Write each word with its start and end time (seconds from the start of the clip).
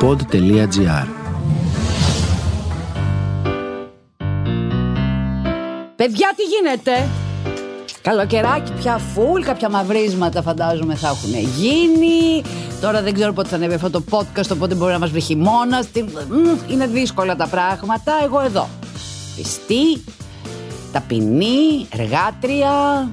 pod.gr 0.00 1.06
Παιδιά, 5.96 6.32
τι 6.36 6.42
γίνεται! 6.42 7.08
Καλοκαιράκι 8.02 8.72
πια 8.72 8.98
φουλ, 8.98 9.42
κάποια 9.42 9.70
μαυρίσματα 9.70 10.42
φαντάζομαι 10.42 10.94
θα 10.94 11.08
έχουν 11.08 11.34
γίνει. 11.58 12.42
Τώρα 12.80 13.02
δεν 13.02 13.14
ξέρω 13.14 13.32
πότε 13.32 13.48
θα 13.48 13.56
ανέβει 13.56 13.74
αυτό 13.74 13.90
το 13.90 14.02
podcast, 14.10 14.50
οπότε 14.52 14.74
μπορεί 14.74 14.92
να 14.92 14.98
μας 14.98 15.10
βρει 15.10 15.20
χειμώνας. 15.20 15.88
Είναι 16.70 16.86
δύσκολα 16.86 17.36
τα 17.36 17.46
πράγματα. 17.46 18.12
Εγώ 18.24 18.40
εδώ. 18.40 18.68
Πιστή, 19.36 20.04
ταπεινή, 20.92 21.86
εργάτρια. 21.90 23.08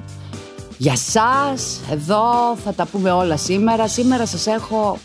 Για 0.78 0.96
σας, 0.96 1.80
εδώ 1.90 2.56
θα 2.64 2.72
τα 2.72 2.86
πούμε 2.86 3.10
όλα 3.10 3.36
σήμερα. 3.36 3.88
Σήμερα 3.88 4.26
σας 4.26 4.46
έχω 4.46 4.98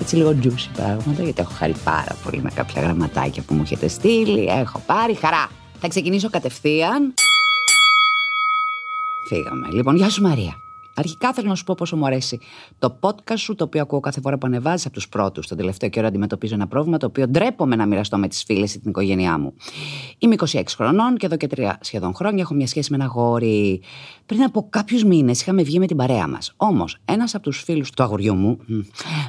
έτσι 0.00 0.16
λίγο 0.16 0.36
juicy 0.42 0.70
πράγματα, 0.76 1.22
γιατί 1.22 1.40
έχω 1.40 1.52
χαρεί 1.52 1.74
πάρα 1.84 2.16
πολύ 2.24 2.42
με 2.42 2.50
κάποια 2.54 2.82
γραμματάκια 2.82 3.42
που 3.42 3.54
μου 3.54 3.62
έχετε 3.62 3.88
στείλει. 3.88 4.44
Έχω 4.44 4.82
πάρει 4.86 5.14
χαρά. 5.14 5.48
Θα 5.80 5.88
ξεκινήσω 5.88 6.30
κατευθείαν. 6.30 7.14
Φύγαμε. 9.26 9.68
Λοιπόν, 9.70 9.96
γεια 9.96 10.10
σου 10.10 10.22
Μαρία. 10.22 10.54
Αρχικά 11.00 11.32
θέλω 11.32 11.48
να 11.48 11.54
σου 11.54 11.64
πω 11.64 11.74
πόσο 11.76 11.96
μου 11.96 12.06
αρέσει 12.06 12.38
το 12.78 12.98
podcast 13.00 13.36
σου, 13.36 13.54
το 13.54 13.64
οποίο 13.64 13.82
ακούω 13.82 14.00
κάθε 14.00 14.20
φορά 14.20 14.38
που 14.38 14.46
ανεβάζεις 14.46 14.86
από 14.86 14.94
τους 14.94 15.08
πρώτους. 15.08 15.46
Τον 15.46 15.56
τελευταίο 15.56 15.88
καιρό 15.88 16.06
αντιμετωπίζω 16.06 16.54
ένα 16.54 16.66
πρόβλημα 16.66 16.96
το 16.96 17.06
οποίο 17.06 17.28
ντρέπομαι 17.28 17.76
να 17.76 17.86
μοιραστώ 17.86 18.18
με 18.18 18.28
τις 18.28 18.42
φίλες 18.42 18.74
ή 18.74 18.80
την 18.80 18.90
οικογένειά 18.90 19.38
μου. 19.38 19.54
Είμαι 20.18 20.34
26 20.38 20.62
χρονών 20.76 21.16
και 21.16 21.26
εδώ 21.26 21.36
και 21.36 21.46
τρία 21.46 21.78
σχεδόν 21.80 22.14
χρόνια 22.14 22.42
έχω 22.42 22.54
μια 22.54 22.66
σχέση 22.66 22.90
με 22.90 22.96
ένα 22.96 23.06
γόρι. 23.06 23.82
Πριν 24.26 24.42
από 24.42 24.66
κάποιους 24.70 25.04
μήνες 25.04 25.40
είχαμε 25.40 25.62
βγει 25.62 25.78
με 25.78 25.86
την 25.86 25.96
παρέα 25.96 26.28
μας. 26.28 26.52
Όμως, 26.56 26.98
ένας 27.04 27.34
από 27.34 27.42
τους 27.44 27.62
φίλους 27.62 27.90
του 27.90 28.02
αγοριού 28.02 28.34
μου 28.34 28.58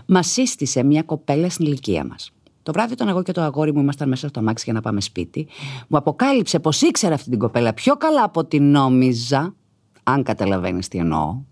μας 0.05 0.27
σύστησε 0.27 0.83
μια 0.83 1.03
κοπέλα 1.03 1.49
στην 1.49 1.65
ηλικία 1.65 2.05
μας. 2.05 2.31
Το 2.63 2.71
βράδυ 2.71 2.95
τον 2.95 3.07
εγώ 3.07 3.23
και 3.23 3.31
το 3.31 3.41
αγόρι 3.41 3.73
μου 3.73 3.79
ήμασταν 3.79 4.09
μέσα 4.09 4.27
στο 4.27 4.39
αμάξι 4.39 4.63
για 4.63 4.73
να 4.73 4.81
πάμε 4.81 5.01
σπίτι. 5.01 5.47
Μου 5.87 5.97
αποκάλυψε 5.97 6.59
πως 6.59 6.81
ήξερα 6.81 7.13
αυτή 7.13 7.29
την 7.29 7.39
κοπέλα 7.39 7.73
πιο 7.73 7.95
καλά 7.95 8.23
από 8.23 8.39
ό,τι 8.39 8.59
νόμιζα. 8.59 9.55
Αν 10.03 10.23
καταλαβαίνεις 10.23 10.87
τι 10.87 10.97
εννοώ 10.97 11.49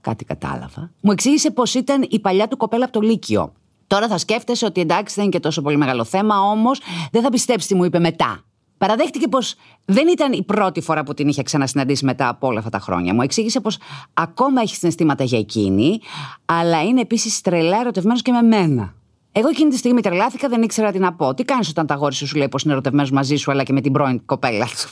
κάτι 0.00 0.24
κατάλαβα. 0.24 0.90
Μου 1.00 1.10
εξήγησε 1.10 1.50
πως 1.50 1.74
ήταν 1.74 2.06
η 2.10 2.18
παλιά 2.18 2.48
του 2.48 2.56
κοπέλα 2.56 2.84
από 2.84 2.92
το 2.92 3.00
Λύκειο. 3.00 3.52
Τώρα 3.86 4.08
θα 4.08 4.18
σκέφτεσαι 4.18 4.64
ότι 4.64 4.80
εντάξει 4.80 5.14
δεν 5.14 5.24
είναι 5.24 5.32
και 5.32 5.40
τόσο 5.40 5.62
πολύ 5.62 5.76
μεγάλο 5.76 6.04
θέμα, 6.04 6.40
όμως 6.40 6.80
δεν 7.10 7.22
θα 7.22 7.28
πιστέψεις 7.28 7.68
τι 7.68 7.74
μου 7.74 7.84
είπε 7.84 7.98
μετά. 7.98 8.44
Παραδέχτηκε 8.78 9.28
πως 9.28 9.54
δεν 9.84 10.08
ήταν 10.08 10.32
η 10.32 10.42
πρώτη 10.42 10.80
φορά 10.80 11.02
που 11.02 11.14
την 11.14 11.28
είχε 11.28 11.42
ξανασυναντήσει 11.42 12.04
μετά 12.04 12.28
από 12.28 12.46
όλα 12.46 12.58
αυτά 12.58 12.70
τα 12.70 12.78
χρόνια. 12.78 13.14
Μου 13.14 13.22
εξήγησε 13.22 13.60
πως 13.60 13.78
ακόμα 14.12 14.60
έχει 14.60 14.76
συναισθήματα 14.76 15.24
για 15.24 15.38
εκείνη, 15.38 16.00
αλλά 16.44 16.82
είναι 16.82 17.00
επίσης 17.00 17.40
τρελά 17.40 17.80
ερωτευμένος 17.80 18.22
και 18.22 18.32
με 18.32 18.42
μένα. 18.42 18.94
Εγώ 19.32 19.48
εκείνη 19.48 19.70
τη 19.70 19.76
στιγμή 19.76 20.00
τρελάθηκα, 20.00 20.48
δεν 20.48 20.62
ήξερα 20.62 20.92
τι 20.92 20.98
να 20.98 21.12
πω. 21.12 21.34
Τι 21.34 21.44
κάνεις 21.44 21.68
όταν 21.68 21.86
τα 21.86 21.94
γόρι 21.94 22.14
σου 22.14 22.26
σου 22.26 22.36
λέει 22.36 22.48
πως 22.48 22.62
είναι 22.62 22.72
ερωτευμένος 22.72 23.10
μαζί 23.10 23.36
σου, 23.36 23.50
αλλά 23.50 23.62
και 23.62 23.72
με 23.72 23.80
την 23.80 23.92
πρώην 23.92 24.24
κοπέλα 24.24 24.66
σου; 24.66 24.88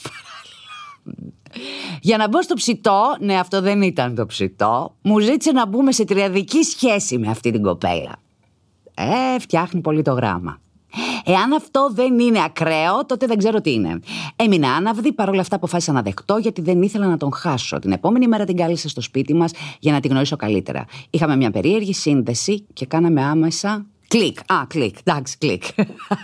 Για 2.00 2.16
να 2.16 2.28
μπω 2.28 2.42
στο 2.42 2.54
ψητό, 2.54 3.16
ναι 3.20 3.38
αυτό 3.38 3.60
δεν 3.60 3.82
ήταν 3.82 4.14
το 4.14 4.26
ψητό, 4.26 4.94
μου 5.02 5.18
ζήτησε 5.18 5.52
να 5.52 5.66
μπούμε 5.66 5.92
σε 5.92 6.04
τριαδική 6.04 6.62
σχέση 6.62 7.18
με 7.18 7.28
αυτή 7.28 7.50
την 7.50 7.62
κοπέλα. 7.62 8.12
Ε, 8.94 9.38
φτιάχνει 9.38 9.80
πολύ 9.80 10.02
το 10.02 10.12
γράμμα. 10.12 10.60
Εάν 11.24 11.52
αυτό 11.52 11.90
δεν 11.92 12.18
είναι 12.18 12.42
ακραίο, 12.44 13.06
τότε 13.06 13.26
δεν 13.26 13.38
ξέρω 13.38 13.60
τι 13.60 13.72
είναι. 13.72 14.00
Έμεινα 14.36 14.68
άναυδη, 14.68 15.12
παρόλα 15.12 15.40
αυτά 15.40 15.56
αποφάσισα 15.56 15.92
να 15.92 16.02
δεχτώ 16.02 16.36
γιατί 16.36 16.60
δεν 16.60 16.82
ήθελα 16.82 17.06
να 17.06 17.16
τον 17.16 17.32
χάσω. 17.32 17.78
Την 17.78 17.92
επόμενη 17.92 18.28
μέρα 18.28 18.44
την 18.44 18.56
κάλεσα 18.56 18.88
στο 18.88 19.00
σπίτι 19.00 19.34
μας 19.34 19.52
για 19.78 19.92
να 19.92 20.00
την 20.00 20.10
γνωρίσω 20.10 20.36
καλύτερα. 20.36 20.84
Είχαμε 21.10 21.36
μια 21.36 21.50
περίεργη 21.50 21.94
σύνδεση 21.94 22.66
και 22.72 22.86
κάναμε 22.86 23.22
άμεσα. 23.22 23.86
Κλικ. 24.08 24.38
Α, 24.52 24.66
κλικ. 24.66 24.96
Εντάξει, 25.04 25.38
κλικ. 25.38 25.62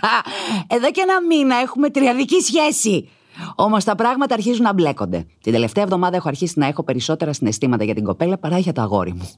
Εδώ 0.75 0.91
και 0.91 1.01
ένα 1.01 1.21
μήνα 1.21 1.55
έχουμε 1.55 1.89
τριαδική 1.89 2.41
σχέση. 2.41 3.09
Όμως 3.55 3.83
τα 3.83 3.95
πράγματα 3.95 4.33
αρχίζουν 4.33 4.63
να 4.63 4.73
μπλέκονται. 4.73 5.25
Την 5.41 5.53
τελευταία 5.53 5.83
εβδομάδα 5.83 6.15
έχω 6.15 6.27
αρχίσει 6.27 6.59
να 6.59 6.67
έχω 6.67 6.83
περισσότερα 6.83 7.33
συναισθήματα 7.33 7.83
για 7.83 7.93
την 7.93 8.03
κοπέλα 8.03 8.37
παρά 8.37 8.57
για 8.57 8.73
το 8.73 8.81
αγόρι 8.81 9.13
μου. 9.13 9.29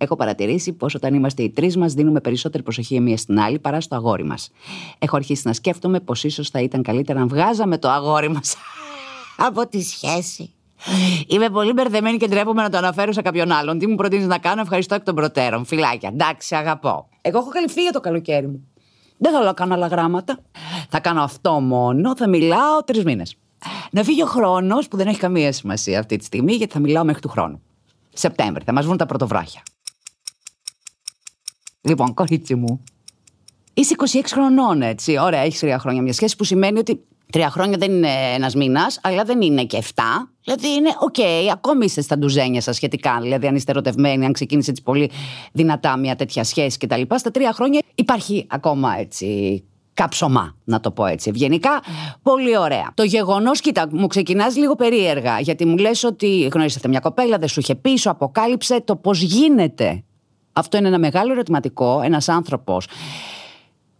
Έχω 0.00 0.16
παρατηρήσει 0.16 0.72
πως 0.72 0.94
όταν 0.94 1.14
είμαστε 1.14 1.42
οι 1.42 1.50
τρεις 1.50 1.76
μας 1.76 1.92
δίνουμε 1.92 2.20
περισσότερη 2.20 2.62
προσοχή 2.62 2.94
η 2.94 3.00
μία 3.00 3.16
στην 3.16 3.38
άλλη 3.40 3.58
παρά 3.58 3.80
στο 3.80 3.94
αγόρι 3.94 4.24
μας. 4.24 4.50
Έχω 4.98 5.16
αρχίσει 5.16 5.42
να 5.46 5.52
σκέφτομαι 5.52 6.00
πως 6.00 6.24
ίσως 6.24 6.50
θα 6.50 6.60
ήταν 6.60 6.82
καλύτερα 6.82 7.18
να 7.18 7.26
βγάζαμε 7.26 7.78
το 7.78 7.88
αγόρι 7.88 8.28
μας 8.30 8.56
από 9.48 9.68
τη 9.68 9.82
σχέση. 9.82 10.52
Είμαι 11.26 11.50
πολύ 11.50 11.72
μπερδεμένη 11.72 12.16
και 12.16 12.26
ντρέπομαι 12.26 12.62
να 12.62 12.70
το 12.70 12.76
αναφέρω 12.76 13.12
σε 13.12 13.22
κάποιον 13.22 13.52
άλλον. 13.52 13.78
Τι 13.78 13.86
μου 13.86 13.94
προτείνεις 13.94 14.26
να 14.26 14.38
κάνω, 14.38 14.60
ευχαριστώ 14.60 14.94
εκ 14.94 15.02
των 15.02 15.14
προτέρων. 15.14 15.64
Φιλάκια, 15.64 16.08
εντάξει, 16.12 16.54
αγαπώ. 16.54 17.08
Εγώ 17.20 17.38
έχω 17.38 17.48
καλυφθεί 17.48 17.82
για 17.82 17.92
το 17.92 18.00
καλοκαίρι 18.00 18.46
μου. 18.46 18.68
Δεν 19.18 19.32
θέλω 19.32 19.44
να 19.44 19.52
κάνω 19.52 19.74
άλλα 19.74 19.86
γράμματα. 19.86 20.38
Θα 20.88 21.00
κάνω 21.00 21.22
αυτό 21.22 21.52
μόνο. 21.60 22.16
Θα 22.16 22.28
μιλάω 22.28 22.82
τρεις 22.84 23.04
μήνες. 23.04 23.36
Να 23.90 24.02
φύγει 24.02 24.22
ο 24.22 24.26
χρόνος 24.26 24.88
που 24.88 24.96
δεν 24.96 25.06
έχει 25.06 25.18
καμία 25.18 25.52
σημασία 25.52 25.98
αυτή 25.98 26.16
τη 26.16 26.24
στιγμή, 26.24 26.52
γιατί 26.52 26.72
θα 26.72 26.78
μιλάω 26.78 27.04
μέχρι 27.04 27.20
του 27.20 27.28
χρόνου. 27.28 27.62
Σεπτέμβρη, 28.12 28.64
θα 28.64 28.72
μας 28.72 28.84
βγουν 28.84 28.96
τα 28.96 29.06
πρωτοβράχια. 29.06 29.62
Λοιπόν, 31.80 32.14
κορίτσι 32.14 32.54
μου. 32.54 32.82
Είσαι 33.74 33.94
26 34.12 34.20
χρονών, 34.30 34.82
έτσι. 34.82 35.18
Ωραία, 35.18 35.40
έχεις 35.40 35.60
τρία 35.60 35.78
χρόνια 35.78 36.02
μια 36.02 36.12
σχέση 36.12 36.36
που 36.36 36.44
σημαίνει 36.44 36.78
ότι 36.78 37.04
τρία 37.32 37.50
χρόνια 37.50 37.78
δεν 37.78 37.92
είναι 37.92 38.10
ένας 38.34 38.54
μήνας, 38.54 39.00
αλλά 39.02 39.24
δεν 39.24 39.40
είναι 39.40 39.64
και 39.64 39.82
7. 39.94 40.02
Δηλαδή 40.44 40.68
είναι 40.68 40.88
OK, 41.00 41.14
okay, 41.18 41.48
ακόμη 41.52 41.84
είστε 41.84 42.00
στα 42.00 42.18
ντουζένια 42.18 42.60
σας 42.60 42.76
σχετικά. 42.76 43.18
Δηλαδή, 43.20 43.46
αν 43.46 43.54
είστε 43.54 43.70
ερωτευμένοι, 43.70 44.24
αν 44.24 44.32
ξεκίνησε 44.32 44.70
έτσι 44.70 44.82
πολύ 44.82 45.10
δυνατά 45.52 45.96
μια 45.96 46.16
τέτοια 46.16 46.44
σχέση 46.44 46.78
κτλ. 46.78 47.02
Στα 47.14 47.30
τρία 47.30 47.52
χρόνια 47.52 47.80
υπάρχει 47.94 48.46
ακόμα 48.50 48.98
έτσι 48.98 49.62
κάψωμα, 49.94 50.56
να 50.64 50.80
το 50.80 50.90
πω 50.90 51.06
έτσι 51.06 51.30
ευγενικά. 51.30 51.82
Πολύ 52.22 52.58
ωραία. 52.58 52.90
Το 52.94 53.02
γεγονός, 53.02 53.60
κοίτα, 53.60 53.88
μου 53.90 54.06
ξεκινάς 54.06 54.56
λίγο 54.56 54.74
περίεργα, 54.74 55.40
γιατί 55.40 55.64
μου 55.64 55.76
λες 55.76 56.04
ότι 56.04 56.48
γνωρίσατε 56.52 56.88
μια 56.88 57.00
κοπέλα, 57.00 57.38
δεν 57.38 57.48
σου 57.48 57.60
είχε 57.60 57.74
πει, 57.74 57.96
σου 57.96 58.10
αποκάλυψε 58.10 58.80
το 58.80 58.96
πώς 58.96 59.20
γίνεται. 59.20 60.02
Αυτό 60.52 60.76
είναι 60.76 60.88
ένα 60.88 60.98
μεγάλο 60.98 61.32
ερωτηματικό. 61.32 62.00
Ένας 62.04 62.28
άνθρωπος 62.28 62.86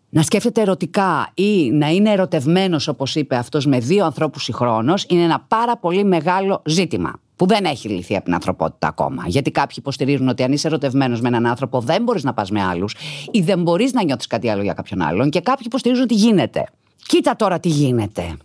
να 0.08 0.22
σκέφτεται 0.22 0.60
ερωτικά 0.60 1.30
ή 1.34 1.70
να 1.70 1.88
είναι 1.88 2.10
ερωτευμένος 2.10 2.88
όπως 2.88 3.14
είπε 3.14 3.36
αυτός 3.36 3.66
με 3.66 3.78
δύο 3.78 4.04
ανθρώπους 4.04 4.42
συγχρόνως 4.42 5.06
είναι 5.08 5.22
ένα 5.22 5.44
πάρα 5.48 5.76
πολύ 5.76 6.04
μεγάλο 6.04 6.62
ζήτημα 6.64 7.20
που 7.36 7.46
δεν 7.46 7.64
έχει 7.64 7.88
λυθεί 7.88 8.14
από 8.14 8.24
την 8.24 8.34
ανθρωπότητα 8.34 8.88
ακόμα. 8.88 9.24
Γιατί 9.26 9.50
κάποιοι 9.50 9.76
υποστηρίζουν 9.78 10.28
ότι 10.28 10.42
αν 10.42 10.52
είσαι 10.52 10.66
ερωτευμένος 10.66 11.20
με 11.20 11.28
έναν 11.28 11.46
άνθρωπο 11.46 11.80
δεν 11.80 12.02
μπορείς 12.02 12.24
να 12.24 12.34
πας 12.34 12.50
με 12.50 12.62
άλλους 12.62 12.94
ή 13.30 13.41
δεν 13.41 13.62
μπορείς 13.62 13.92
να 13.92 14.04
νιώθεις 14.04 14.26
κάτι 14.26 14.48
άλλο 14.50 14.62
για 14.62 14.72
κάποιον 14.72 15.02
άλλον 15.02 15.30
και 15.30 15.41
κάποιοι 15.41 15.64
υποστηρίζουν 15.66 16.04
ότι 16.04 16.14
γίνεται. 16.14 16.66
Κοίτα 17.06 17.36
τώρα 17.36 17.60
τι 17.60 17.69
γίνεται. 17.69 18.36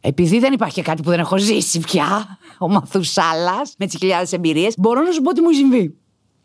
Επειδή 0.00 0.38
δεν 0.38 0.52
υπάρχει 0.52 0.82
κάτι 0.82 1.02
που 1.02 1.10
δεν 1.10 1.18
έχω 1.18 1.38
ζήσει 1.38 1.80
πια, 1.80 2.38
ο 2.58 2.68
Μαθουσάλα 2.68 3.62
με 3.78 3.86
τις 3.86 3.96
χιλιάδες 3.98 4.32
εμπειρίες, 4.32 4.74
μπορώ 4.78 5.02
να 5.02 5.12
σου 5.12 5.22
πω 5.22 5.32
τι 5.32 5.40
μου 5.40 5.52
συμβεί 5.52 5.96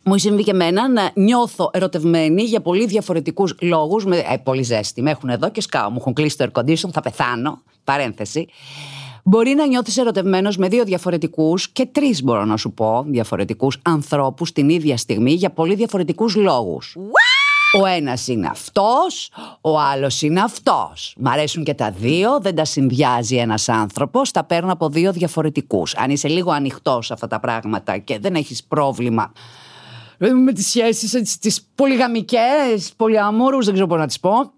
μου 0.03 0.17
συμβεί 0.17 0.43
και 0.43 0.51
εμένα 0.51 0.89
να 0.89 1.11
νιώθω 1.13 1.69
ερωτευμένη 1.73 2.43
για 2.43 2.61
πολύ 2.61 2.85
διαφορετικούς 2.85 3.55
λόγους. 3.61 4.05
Με, 4.05 4.17
ε, 4.17 4.37
πολύ 4.43 4.63
ζέστη. 4.63 5.01
Με 5.01 5.11
έχουν 5.11 5.29
εδώ 5.29 5.51
και 5.51 5.61
σκάω. 5.61 5.89
Μου 5.89 5.97
έχουν 5.99 6.13
κλείσει 6.13 6.37
το 6.37 6.45
air 6.45 6.59
condition, 6.59 6.89
θα 6.91 7.01
πεθάνω. 7.01 7.61
Παρένθεση. 7.83 8.47
Μπορεί 9.23 9.53
να 9.53 9.67
νιώθεις 9.67 9.97
ερωτευμένος 9.97 10.57
με 10.57 10.67
δύο 10.67 10.83
διαφορετικούς 10.83 11.69
και 11.69 11.85
τρεις, 11.85 12.23
μπορώ 12.23 12.45
να 12.45 12.57
σου 12.57 12.71
πω, 12.71 13.05
διαφορετικούς 13.07 13.79
ανθρώπους 13.81 14.51
την 14.51 14.69
ίδια 14.69 14.97
στιγμή 14.97 15.31
για 15.31 15.49
πολύ 15.49 15.75
διαφορετικούς 15.75 16.35
λόγους. 16.35 16.95
Ο 17.81 17.85
ένας 17.85 18.27
είναι 18.27 18.47
αυτός, 18.47 19.31
ο 19.61 19.79
άλλος 19.79 20.21
είναι 20.21 20.41
αυτός. 20.41 21.15
Μ' 21.17 21.27
αρέσουν 21.27 21.63
και 21.63 21.73
τα 21.73 21.91
δύο, 21.91 22.39
δεν 22.41 22.55
τα 22.55 22.65
συνδυάζει 22.65 23.35
ένας 23.35 23.69
άνθρωπος, 23.69 24.31
τα 24.31 24.43
παίρνω 24.43 24.71
από 24.71 24.89
δύο 24.89 25.11
διαφορετικούς. 25.11 25.95
Αν 25.95 26.09
είσαι 26.09 26.27
λίγο 26.27 26.51
ανοιχτός 26.51 27.05
σε 27.05 27.13
αυτά 27.13 27.27
τα 27.27 27.39
πράγματα 27.39 27.97
και 27.97 28.19
δεν 28.19 28.35
έχεις 28.35 28.63
πρόβλημα 28.63 29.31
με 30.17 30.53
τις 30.53 30.67
σχέσεις, 30.67 31.38
τις 31.38 31.67
πολυγαμικές, 31.75 32.94
πολυαμόρου, 32.95 33.63
δεν 33.63 33.73
ξέρω 33.73 33.88
πώς 33.88 34.00
να 34.00 34.07
τις 34.07 34.19
πω, 34.19 34.51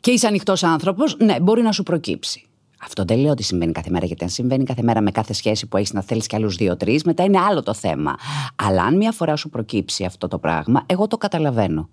και 0.00 0.10
είσαι 0.10 0.26
ανοιχτός 0.26 0.62
άνθρωπος, 0.62 1.16
ναι, 1.16 1.40
μπορεί 1.40 1.62
να 1.62 1.72
σου 1.72 1.82
προκύψει. 1.82 2.46
Αυτό 2.84 3.04
δεν 3.04 3.18
λέω 3.18 3.30
ότι 3.30 3.42
συμβαίνει 3.42 3.72
κάθε 3.72 3.90
μέρα, 3.90 4.06
γιατί 4.06 4.24
αν 4.24 4.30
συμβαίνει 4.30 4.64
κάθε 4.64 4.82
μέρα 4.82 5.00
με 5.00 5.10
κάθε 5.10 5.32
σχέση 5.32 5.66
που 5.66 5.76
έχεις 5.76 5.92
να 5.92 6.02
θέλεις 6.02 6.26
κι 6.26 6.36
άλλους 6.36 6.56
δύο-τρει, 6.56 7.00
μετά 7.04 7.24
είναι 7.24 7.38
άλλο 7.38 7.62
το 7.62 7.74
θέμα. 7.74 8.16
Αλλά 8.56 8.82
αν 8.82 8.96
μία 8.96 9.12
φορά 9.12 9.36
σου 9.36 9.48
προκύψει 9.48 10.04
αυτό 10.04 10.28
το 10.28 10.38
πράγμα, 10.38 10.84
εγώ 10.86 11.06
το 11.06 11.16
καταλαβαίνω. 11.16 11.88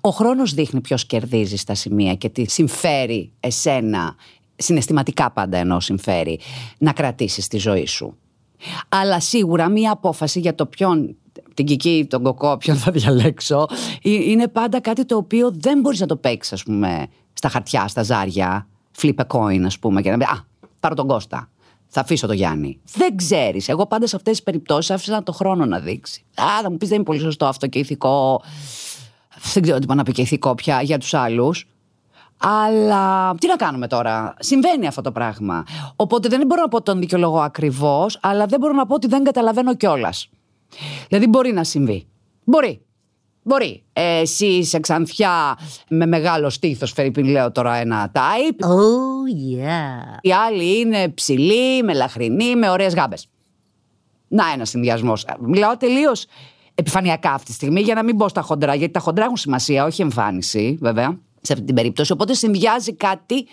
Ο 0.00 0.08
χρόνος 0.08 0.54
δείχνει 0.54 0.80
ποιος 0.80 1.06
κερδίζει 1.06 1.56
στα 1.56 1.74
σημεία 1.74 2.14
και 2.14 2.28
τι 2.28 2.50
συμφέρει 2.50 3.32
εσένα, 3.40 4.14
συναισθηματικά 4.56 5.30
πάντα 5.30 5.58
ενώ 5.58 5.80
συμφέρει, 5.80 6.40
να 6.78 6.92
κρατήσεις 6.92 7.48
τη 7.48 7.58
ζωή 7.58 7.86
σου. 7.86 8.16
Αλλά 8.88 9.20
σίγουρα 9.20 9.68
μία 9.68 9.92
απόφαση 9.92 10.40
για 10.40 10.54
το 10.54 10.66
ποιον 10.66 11.16
την 11.54 11.66
κική, 11.66 12.06
τον 12.10 12.22
κοκό, 12.22 12.56
ποιον 12.56 12.76
θα 12.76 12.90
διαλέξω, 12.90 13.66
είναι 14.02 14.48
πάντα 14.48 14.80
κάτι 14.80 15.04
το 15.04 15.16
οποίο 15.16 15.50
δεν 15.54 15.80
μπορείς 15.80 16.00
να 16.00 16.06
το 16.06 16.16
παίξεις, 16.16 16.52
ας 16.52 16.62
πούμε, 16.62 17.06
στα 17.32 17.48
χαρτιά, 17.48 17.88
στα 17.88 18.02
ζάρια. 18.02 18.66
Flip 19.00 19.14
a 19.14 19.26
coin, 19.26 19.62
ας 19.64 19.78
πούμε, 19.78 20.02
και 20.02 20.10
να 20.10 20.18
πει 20.18 20.24
Α, 20.24 20.44
πάρω 20.80 20.94
τον 20.94 21.06
Κώστα. 21.06 21.48
Θα 21.92 22.00
αφήσω 22.00 22.26
τον 22.26 22.36
Γιάννη. 22.36 22.80
Δεν 22.94 23.16
ξέρεις. 23.16 23.68
Εγώ 23.68 23.86
πάντα 23.86 24.06
σε 24.06 24.16
αυτές 24.16 24.32
τις 24.32 24.42
περιπτώσεις 24.42 24.90
άφησα 24.90 25.22
το 25.22 25.32
χρόνο 25.32 25.64
να 25.66 25.78
δείξει. 25.78 26.24
Α, 26.34 26.44
θα 26.62 26.70
μου 26.70 26.76
πεις 26.76 26.88
δεν 26.88 26.96
είναι 26.96 27.06
πολύ 27.06 27.20
σωστό 27.20 27.46
αυτό 27.46 27.66
και 27.66 27.78
ηθικό. 27.78 28.42
Δεν 29.52 29.62
ξέρω 29.62 29.78
τι 29.78 29.86
πάνε 29.86 30.02
να 30.06 30.12
πει 30.12 30.38
κόπια 30.38 30.82
για 30.82 30.98
τους 30.98 31.14
άλλους. 31.14 31.68
Αλλά 32.36 33.34
τι 33.34 33.46
να 33.46 33.56
κάνουμε 33.56 33.86
τώρα; 33.86 34.34
Συμβαίνει 34.38 34.86
αυτό 34.86 35.00
το 35.00 35.12
πράγμα. 35.12 35.64
Οπότε 35.96 36.28
δεν 36.28 36.46
μπορώ 36.46 36.60
να 36.60 36.68
πω 36.68 36.82
τον 36.82 36.98
δικαιολογώ 37.00 37.40
ακριβώς, 37.40 38.18
αλλά 38.22 38.46
δεν 38.46 38.60
μπορώ 38.60 38.72
να 38.72 38.86
πω 38.86 38.94
ότι 38.94 39.06
δεν 39.06 39.24
καταλαβαίνω 39.24 39.74
κιόλας. 39.74 40.28
Δηλαδή 41.08 41.26
μπορεί 41.26 41.52
να 41.52 41.64
συμβεί. 41.64 42.06
Μπορεί. 42.44 42.80
Μπορεί. 43.42 43.82
Ε, 43.92 44.18
εσύ 44.18 44.46
είσαι 44.46 44.80
ξανθιά 44.80 45.58
με 45.88 46.06
μεγάλο 46.06 46.50
στήθος, 46.50 46.92
Φερρυπίν, 46.92 47.24
λέω 47.24 47.52
τώρα 47.52 47.74
ένα 47.74 48.12
type. 48.14 48.64
Oh, 48.66 49.58
yeah. 49.58 50.18
Οι 50.20 50.32
άλλοι 50.32 50.78
είναι 50.78 51.08
ψηλοί, 51.08 51.82
μελαχρινοί, 51.82 52.56
με 52.56 52.70
ωραίες 52.70 52.94
γάμπες. 52.94 53.28
Να 54.28 54.52
ένα 54.54 54.64
συνδυασμός. 54.64 55.24
Μιλάω 55.40 55.76
τελείως 55.76 56.26
επιφανειακά 56.74 57.32
αυτή 57.32 57.46
τη 57.46 57.52
στιγμή 57.52 57.80
για 57.80 57.94
να 57.94 58.02
μην 58.02 58.14
μπω 58.14 58.28
στα 58.28 58.40
χοντρά, 58.40 58.74
γιατί 58.74 58.92
τα 58.92 59.00
χοντρά 59.00 59.24
έχουν 59.24 59.36
σημασία, 59.36 59.84
όχι 59.84 60.02
εμφάνιση, 60.02 60.78
βέβαια, 60.80 61.18
σε 61.40 61.52
αυτή 61.52 61.64
την 61.64 61.74
περίπτωση. 61.74 62.12
Οπότε 62.12 62.34
συνδυάζει 62.34 62.94
κάτι 62.94 63.46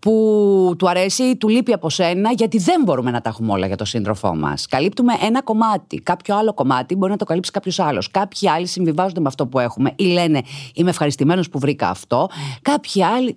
που 0.00 0.74
του 0.78 0.88
αρέσει 0.88 1.22
ή 1.22 1.36
του 1.36 1.48
λείπει 1.48 1.72
από 1.72 1.90
σένα, 1.90 2.32
γιατί 2.32 2.58
δεν 2.58 2.82
μπορούμε 2.84 3.10
να 3.10 3.20
τα 3.20 3.28
έχουμε 3.28 3.52
όλα 3.52 3.66
για 3.66 3.76
τον 3.76 3.86
σύντροφό 3.86 4.34
μας. 4.36 4.66
Καλύπτουμε 4.66 5.12
ένα 5.22 5.42
κομμάτι. 5.42 6.00
Κάποιο 6.00 6.36
άλλο 6.36 6.54
κομμάτι 6.54 6.96
μπορεί 6.96 7.12
να 7.12 7.18
το 7.18 7.24
καλύψει 7.24 7.50
κάποιος 7.50 7.78
άλλος. 7.78 8.10
Κάποιοι 8.10 8.48
άλλοι 8.48 8.66
συμβιβάζονται 8.66 9.20
με 9.20 9.28
αυτό 9.28 9.46
που 9.46 9.58
έχουμε 9.58 9.92
ή 9.96 10.04
λένε 10.04 10.42
Είμαι 10.74 10.90
ευχαριστημένος 10.90 11.48
που 11.48 11.58
βρήκα 11.58 11.88
αυτό. 11.88 12.28
Κάποιοι 12.62 13.04
άλλοι. 13.04 13.36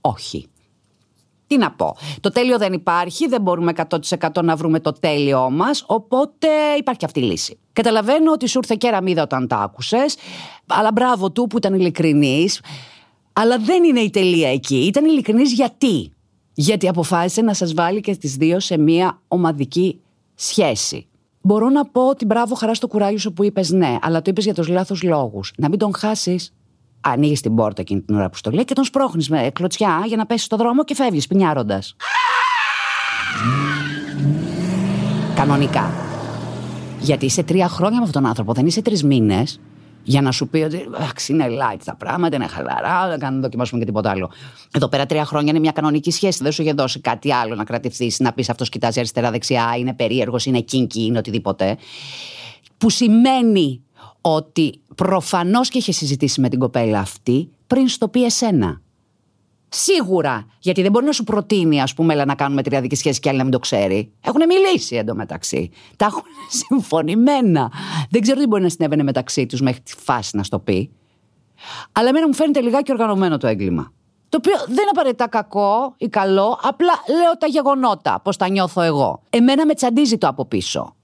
Όχι. 0.00 0.48
Τι 1.46 1.56
να 1.56 1.70
πω. 1.70 1.96
Το 2.20 2.30
τέλειο 2.30 2.58
δεν 2.58 2.72
υπάρχει, 2.72 3.28
δεν 3.28 3.40
μπορούμε 3.40 3.72
100% 4.20 4.42
να 4.42 4.56
βρούμε 4.56 4.80
το 4.80 4.92
τέλειό 4.92 5.50
μας, 5.50 5.84
οπότε 5.86 6.48
υπάρχει 6.78 7.04
αυτή 7.04 7.20
η 7.20 7.22
λύση. 7.22 7.58
Καταλαβαίνω 7.72 8.32
ότι 8.32 8.46
σου 8.46 8.58
ήρθε 8.58 8.74
κεραμίδα 8.78 9.22
όταν 9.22 9.48
τα 9.48 9.56
άκουσες, 9.56 10.16
αλλά 10.66 10.92
μπράβο 10.92 11.30
του 11.30 11.46
που 11.46 11.56
ήταν 11.56 11.74
ειλικρινής. 11.74 12.60
Αλλά 13.36 13.58
δεν 13.58 13.84
είναι 13.84 14.00
η 14.00 14.10
τελεία 14.10 14.48
εκεί. 14.48 14.76
Ήταν 14.76 15.04
ειλικρινής 15.04 15.52
γιατί. 15.52 16.12
Γιατί 16.54 16.88
αποφάσισε 16.88 17.42
να 17.42 17.54
σας 17.54 17.74
βάλει 17.74 18.00
και 18.00 18.16
τις 18.16 18.36
δύο 18.36 18.60
σε 18.60 18.78
μία 18.78 19.20
ομαδική 19.28 20.00
σχέση. 20.34 21.06
Μπορώ 21.40 21.68
να 21.68 21.84
πω 21.86 22.08
ότι 22.08 22.24
μπράβο, 22.24 22.54
χαρά 22.54 22.74
στο 22.74 22.86
κουράγιο 22.86 23.18
σου 23.18 23.32
που 23.32 23.44
είπες 23.44 23.70
ναι, 23.70 23.98
αλλά 24.02 24.22
το 24.22 24.30
είπες 24.30 24.44
για 24.44 24.54
τους 24.54 24.68
λάθος 24.68 25.02
λόγους. 25.02 25.52
Να 25.56 25.68
μην 25.68 25.78
τον 25.78 25.94
χάσεις. 25.94 26.54
Ανοίγεις 27.00 27.40
την 27.40 27.54
πόρτα 27.54 27.80
εκείνη 27.80 28.00
την 28.00 28.14
ώρα 28.14 28.30
που 28.30 28.36
στο 28.36 28.50
λέει 28.50 28.64
και 28.64 28.74
τον 28.74 28.84
σπρώχνεις 28.84 29.28
με 29.28 29.50
κλωτσιά 29.52 30.02
για 30.06 30.16
να 30.16 30.26
πέσεις 30.26 30.44
στο 30.44 30.56
δρόμο 30.56 30.84
και 30.84 30.94
φεύγεις 30.94 31.26
πινιάροντας. 31.26 31.96
Κανονικά. 35.34 35.92
Γιατί 37.00 37.24
είσαι 37.24 37.42
τρία 37.42 37.68
χρόνια 37.68 37.98
με 37.98 38.04
αυτόν 38.04 38.20
τον 38.20 38.30
άνθρωπο, 38.30 38.52
δεν 38.52 38.66
είσαι 38.66 38.82
τρεις 38.82 39.04
μήνες 39.04 39.60
για 40.04 40.20
να 40.20 40.32
σου 40.32 40.48
πει 40.48 40.58
ότι 40.58 40.88
εντάξει, 40.94 41.32
είναι 41.32 41.46
light 41.48 41.80
τα 41.84 41.94
πράγματα, 41.94 42.36
είναι 42.36 42.46
χαλαρά, 42.46 43.08
δεν 43.08 43.18
κάνουμε 43.18 43.40
να 43.40 43.46
δοκιμάσουμε 43.46 43.80
και 43.80 43.86
τίποτα 43.86 44.10
άλλο. 44.10 44.30
Εδώ 44.72 44.88
πέρα 44.88 45.06
τρία 45.06 45.24
χρόνια 45.24 45.50
είναι 45.50 45.58
μια 45.58 45.72
κανονική 45.72 46.10
σχέση. 46.10 46.42
Δεν 46.42 46.52
σου 46.52 46.62
είχε 46.62 46.72
δώσει 46.72 47.00
κάτι 47.00 47.32
άλλο 47.32 47.54
να 47.54 47.64
κρατηθείς, 47.64 48.18
να 48.20 48.32
πεις 48.32 48.50
αυτός 48.50 48.68
κοιτάζει 48.68 48.98
αριστερά-δεξιά, 48.98 49.74
είναι 49.78 49.94
περίεργος, 49.94 50.46
είναι 50.46 50.60
κίνκι, 50.60 51.04
είναι 51.04 51.18
οτιδήποτε. 51.18 51.76
Που 52.78 52.90
σημαίνει 52.90 53.82
ότι 54.20 54.80
προφανώς 54.94 55.68
και 55.68 55.78
είχε 55.78 55.92
συζητήσει 55.92 56.40
με 56.40 56.48
την 56.48 56.58
κοπέλα 56.58 56.98
αυτή 56.98 57.48
πριν 57.66 57.88
στο 57.88 58.08
πει 58.08 58.24
εσένα. 58.24 58.80
Σίγουρα. 59.76 60.46
Γιατί 60.58 60.82
δεν 60.82 60.90
μπορεί 60.90 61.04
να 61.04 61.12
σου 61.12 61.24
προτείνει, 61.24 61.80
ας 61.80 61.94
πούμε, 61.94 62.24
να 62.24 62.34
κάνουμε 62.34 62.62
τριαδική 62.62 62.94
σχέση 62.94 63.20
και 63.20 63.28
άλλη 63.28 63.38
να 63.38 63.44
μην 63.44 63.52
το 63.52 63.58
ξέρει. 63.58 64.12
Έχουν 64.20 64.42
μιλήσει 64.48 64.96
εντωμεταξύ. 64.96 65.70
Τα 65.96 66.04
έχουν 66.04 66.22
συμφωνημένα. 66.68 67.72
Δεν 68.10 68.20
ξέρω 68.20 68.40
τι 68.40 68.46
μπορεί 68.46 68.62
να 68.62 68.68
συνέβαινε 68.68 69.02
μεταξύ 69.02 69.46
τους 69.46 69.60
μέχρι 69.60 69.80
τη 69.80 69.94
φάση 69.96 70.36
να 70.36 70.42
στο 70.42 70.58
πει. 70.58 70.90
Αλλά 71.92 72.08
εμένα 72.08 72.26
μου 72.26 72.34
φαίνεται 72.34 72.60
λιγάκι 72.60 72.92
οργανωμένο 72.92 73.36
το 73.36 73.46
έγκλημα. 73.46 73.92
Το 74.28 74.36
οποίο 74.36 74.58
δεν 74.64 74.72
είναι 74.72 74.90
απαραίτητα 74.90 75.28
κακό 75.28 75.94
ή 75.96 76.08
καλό, 76.08 76.58
απλά 76.62 76.92
λέω 77.08 77.36
τα 77.38 77.46
γεγονότα, 77.46 78.20
πώς 78.24 78.36
τα 78.36 78.48
νιώθω 78.48 78.80
εγώ. 78.80 79.22
Εμένα 79.30 79.66
με 79.66 79.74
τσαντίζει 79.74 80.18
το 80.18 80.28
από 80.28 80.44
πίσω. 80.44 80.94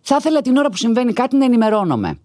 Θα 0.00 0.16
ήθελα 0.18 0.40
την 0.40 0.56
ώρα 0.56 0.68
που 0.68 0.76
συμβαίνει 0.76 1.12
κάτι 1.12 1.36
να 1.36 1.44
ενημερώνομαι. 1.44 2.18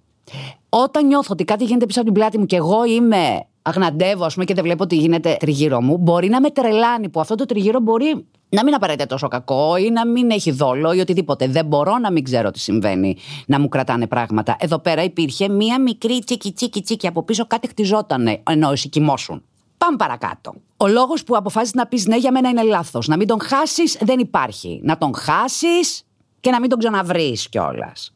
Όταν 0.70 1.08
νιώθω 1.08 1.30
ότι 1.32 1.44
κάτι 1.44 1.64
γίνεται 1.64 1.86
πίσω 1.86 2.00
από 2.00 2.10
την 2.10 2.20
πλάτη 2.20 2.38
μου 2.38 2.46
και 2.46 2.56
εγώ 2.56 2.86
είμαι 2.86 3.46
αγναντεύω, 3.68 4.26
ας 4.26 4.34
πούμε, 4.34 4.46
και 4.46 4.54
δεν 4.54 4.64
βλέπω 4.64 4.88
τι 4.88 4.96
γίνεται 4.96 5.38
τριγύρω 5.40 5.82
μου, 5.82 5.98
μπορεί 5.98 6.30
να 6.30 6.42
με 6.42 6.50
τρελάνει 6.50 7.10
που 7.10 7.20
αυτό 7.20 7.36
το 7.36 7.46
τριγύρω 7.46 7.80
μπορεί 7.80 8.26
να 8.50 8.64
μην 8.64 8.74
απαραίτητα 8.74 9.06
τόσο 9.06 9.28
κακό 9.28 9.78
ή 9.78 9.90
να 9.90 10.08
μην 10.08 10.30
έχει 10.30 10.52
δόλο 10.52 10.94
ή 10.94 11.00
οτιδήποτε. 11.00 11.48
Δεν 11.48 11.66
μπορώ 11.66 11.98
να 11.98 12.12
μην 12.12 12.24
ξέρω 12.24 12.52
τι 12.52 12.60
συμβαίνει, 12.60 13.18
να 13.46 13.60
μου 13.60 13.68
κρατάνε 13.68 14.08
πράγματα. 14.08 14.56
Εδώ 14.60 14.80
πέρα 14.80 15.04
υπήρχε 15.04 15.50
μία 15.50 15.82
μικρή 15.82 16.24
τσίκι 16.24 16.52
τσίκι 16.52 16.82
τσίκι 16.82 17.08
από 17.08 17.24
πίσω, 17.24 17.48
κάτι 17.48 17.68
χτιζότανε 17.68 18.42
ενώ 18.48 18.72
εσύ 18.72 18.90
κοιμόσουν. 18.90 19.44
Πάμε 19.78 19.98
παρακάτω. 19.98 20.54
Ο 20.78 20.88
λόγος 20.88 21.24
που 21.24 21.36
αποφάσισες 21.38 21.74
να 21.74 21.88
πεις 21.88 22.06
ναι 22.06 22.18
για 22.18 22.32
μένα 22.32 22.50
είναι 22.50 22.64
λάθος. 22.64 23.08
Να 23.08 23.18
μην 23.18 23.28
τον 23.28 23.42
χάσεις 23.42 23.98
δεν 24.02 24.20
υπάρχει. 24.20 24.80
Να 24.84 24.98
τον 24.98 25.16
χάσεις 25.16 26.04
και 26.40 26.50
να 26.52 26.60
μην 26.60 26.70
τον 26.70 26.80
ξαναβρεις 26.80 27.50
κιόλας. 27.50 28.14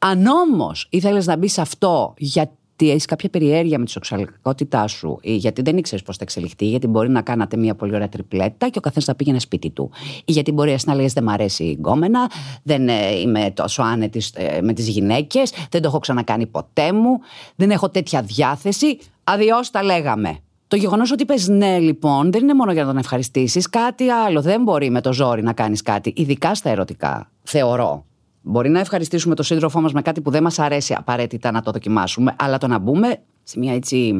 Αν 0.00 0.26
όμως 0.26 0.86
ήθελες 0.90 1.26
να 1.26 1.36
μπεις 1.36 1.52
σε 1.52 1.60
αυτό 1.60 2.14
γιατί 2.16 2.52
έχεις 2.78 3.04
κάποια 3.04 3.28
περιέργεια 3.28 3.78
με 3.78 3.84
τη 3.84 3.90
σεξουαλικότητά 3.90 4.86
σου 4.86 5.18
ή 5.22 5.36
γιατί 5.36 5.62
δεν 5.62 5.76
ήξερες 5.76 6.04
πώς 6.04 6.16
θα 6.16 6.22
εξελιχθεί, 6.24 6.66
γιατί 6.66 6.86
μπορεί 6.86 7.08
να 7.08 7.22
κάνατε 7.22 7.56
μια 7.56 7.74
πολύ 7.74 7.94
ωραία 7.94 8.08
τριπλέτα 8.08 8.68
και 8.68 8.78
ο 8.78 8.80
καθένας 8.80 9.04
θα 9.04 9.14
πήγαινε 9.14 9.38
σπίτι 9.38 9.70
του. 9.70 9.90
Ή 10.24 10.32
γιατί 10.32 10.52
μπορεί 10.52 10.76
να 10.84 10.94
λέει 10.94 11.10
Δεν 11.14 11.24
μ' 11.24 11.28
αρέσει 11.28 11.64
η 11.64 11.72
γκόμενα, 11.72 12.30
δεν 12.62 12.88
ε, 12.88 13.18
είμαι 13.20 13.50
τόσο 13.54 13.82
άνετης 13.82 14.32
ε, 14.34 14.60
με 14.62 14.72
τις 14.72 14.88
γυναίκες, 14.88 15.52
δεν 15.70 15.82
το 15.82 15.88
έχω 15.88 15.98
ξανακάνει 15.98 16.46
ποτέ 16.46 16.92
μου, 16.92 17.18
δεν 17.56 17.70
έχω 17.70 17.88
τέτοια 17.88 18.22
διάθεση. 18.22 18.98
Αδειώ 19.24 19.56
τα 19.70 19.82
λέγαμε. 19.82 20.38
Το 20.68 20.76
γεγονός 20.76 21.10
ότι 21.10 21.22
είπες 21.22 21.48
ναι, 21.48 21.78
λοιπόν, 21.78 22.32
δεν 22.32 22.42
είναι 22.42 22.54
μόνο 22.54 22.72
για 22.72 22.82
να 22.82 22.88
τον 22.88 22.98
ευχαριστήσεις. 22.98 23.70
Κάτι 23.70 24.08
άλλο. 24.08 24.40
Δεν 24.40 24.62
μπορεί 24.62 24.90
με 24.90 25.00
το 25.00 25.12
ζόρι 25.12 25.42
να 25.42 25.52
κάνεις 25.52 25.82
κάτι, 25.82 26.12
ειδικά 26.16 26.54
στα 26.54 26.70
ερωτικά. 26.70 27.30
Θεωρώ. 27.42 28.04
Μπορεί 28.48 28.68
να 28.68 28.80
ευχαριστήσουμε 28.80 29.34
τον 29.34 29.44
σύντροφό 29.44 29.80
μας 29.80 29.92
με 29.92 30.02
κάτι 30.02 30.20
που 30.20 30.30
δεν 30.30 30.42
μας 30.42 30.58
αρέσει 30.58 30.94
απαραίτητα 30.94 31.50
να 31.50 31.62
το 31.62 31.70
δοκιμάσουμε, 31.70 32.34
αλλά 32.38 32.58
το 32.58 32.66
να 32.66 32.78
μπούμε 32.78 33.22
σε 33.42 33.58
μια 33.58 33.74
έτσι 33.74 34.14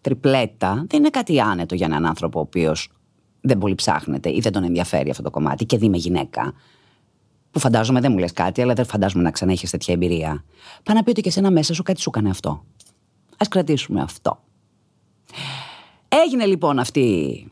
τριπλέτα 0.00 0.84
δεν 0.88 1.00
είναι 1.00 1.10
κάτι 1.10 1.40
άνετο 1.40 1.74
για 1.74 1.86
έναν 1.86 2.06
άνθρωπο 2.06 2.38
ο 2.38 2.42
οποίος 2.42 2.90
δεν 3.40 3.58
πολύ 3.58 3.74
ψάχνεται 3.74 4.34
ή 4.34 4.40
δεν 4.40 4.52
τον 4.52 4.64
ενδιαφέρει 4.64 5.10
αυτό 5.10 5.22
το 5.22 5.30
κομμάτι 5.30 5.64
και 5.64 5.78
δει 5.78 5.88
με 5.88 5.96
γυναίκα. 5.96 6.52
Που 7.50 7.58
φαντάζομαι 7.58 8.00
δεν 8.00 8.12
μου 8.12 8.18
λες 8.18 8.32
κάτι, 8.32 8.62
αλλά 8.62 8.74
δεν 8.74 8.84
φαντάζομαι 8.84 9.22
να 9.22 9.30
ξανά 9.30 9.52
έχεις 9.52 9.70
τέτοια 9.70 9.94
εμπειρία. 9.94 10.44
Πάει 10.82 10.96
να 10.96 11.02
πει 11.02 11.10
ότι 11.10 11.20
και 11.20 11.30
σένα 11.30 11.50
μέσα 11.50 11.74
σου 11.74 11.82
κάτι 11.82 12.00
σου 12.00 12.10
έκανε 12.14 12.30
αυτό. 12.30 12.50
Α 13.36 13.46
κρατήσουμε 13.48 14.00
αυτό. 14.00 14.42
Έγινε 16.08 16.46
λοιπόν 16.46 16.78
αυτή, 16.78 17.46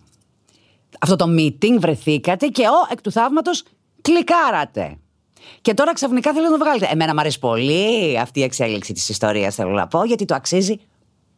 αυτό 1.00 1.16
το 1.16 1.24
meeting, 1.28 1.76
βρεθήκατε 1.78 2.46
και 2.46 2.62
ο 2.62 2.92
εκ 2.92 3.00
του 3.00 3.10
θαύματος 3.10 3.64
κλικάρατε. 4.00 4.98
Και 5.60 5.74
τώρα 5.74 5.92
ξαφνικά 5.92 6.32
θέλω 6.32 6.44
να 6.44 6.52
το 6.52 6.64
βγάλετε. 6.64 6.88
Εμένα 6.90 7.14
μου 7.14 7.20
αρέσει 7.20 7.38
πολύ 7.38 8.18
αυτή 8.18 8.40
η 8.40 8.42
εξέλιξη 8.42 8.92
της 8.92 9.08
ιστορίας, 9.08 9.54
θέλω 9.54 9.70
να 9.70 9.86
πω, 9.86 10.04
γιατί 10.04 10.24
το 10.24 10.34
αξίζει 10.34 10.76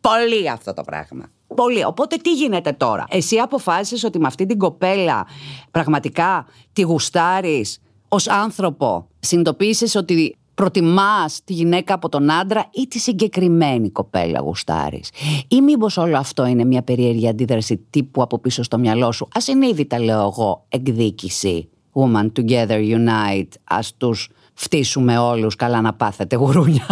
πολύ 0.01 0.51
αυτό 0.51 0.75
το 0.75 0.83
πράγμα. 0.83 1.25
Πολύ. 1.55 1.85
Οπότε 1.85 2.17
τι 2.17 2.33
γίνεται 2.33 2.73
τώρα; 2.73 3.05
Εσύ 3.09 3.37
αποφάσισες 3.37 4.05
ότι 4.05 4.19
με 4.19 4.27
αυτή 4.27 4.47
την 4.47 4.59
κοπέλα 4.59 5.27
πραγματικά 5.71 6.47
τη 6.73 6.83
γουστάρεις 6.83 7.79
ως 8.09 8.29
άνθρωπο. 8.29 9.07
Συνειδητοποίησες 9.19 9.95
ότι 9.95 10.37
προτιμάς 10.55 11.41
τη 11.45 11.53
γυναίκα 11.53 11.95
από 11.95 12.09
τον 12.09 12.31
άντρα 12.31 12.69
ή 12.73 12.87
τη 12.89 12.99
συγκεκριμένη 12.99 13.91
κοπέλα 13.91 14.41
γουστάρεις; 14.41 15.11
Ή 15.49 15.61
μήπως 15.61 15.97
όλο 15.97 16.19
αυτό 16.19 16.47
είναι 16.47 16.65
μια 16.65 16.83
περίεργη 16.83 17.29
αντίδραση 17.29 17.87
τύπου 17.91 18.23
από 18.23 18.39
πίσω 18.39 18.63
στο 18.63 18.79
μυαλό 18.79 19.13
σου; 19.13 19.29
Ασυνείδητα 19.35 20.01
λέω 20.01 20.21
εγώ 20.23 20.65
εκδίκηση 20.69 21.69
Woman 21.97 22.33
Together 22.33 22.97
Unite, 22.99 23.49
ας 23.65 23.97
τους 23.97 24.31
φτύσουμε 24.55 25.19
όλους 25.19 25.57
καλά 25.57 25.81
να 25.81 25.95
πάθετε 25.95 26.37
γουρούνια 26.37 26.87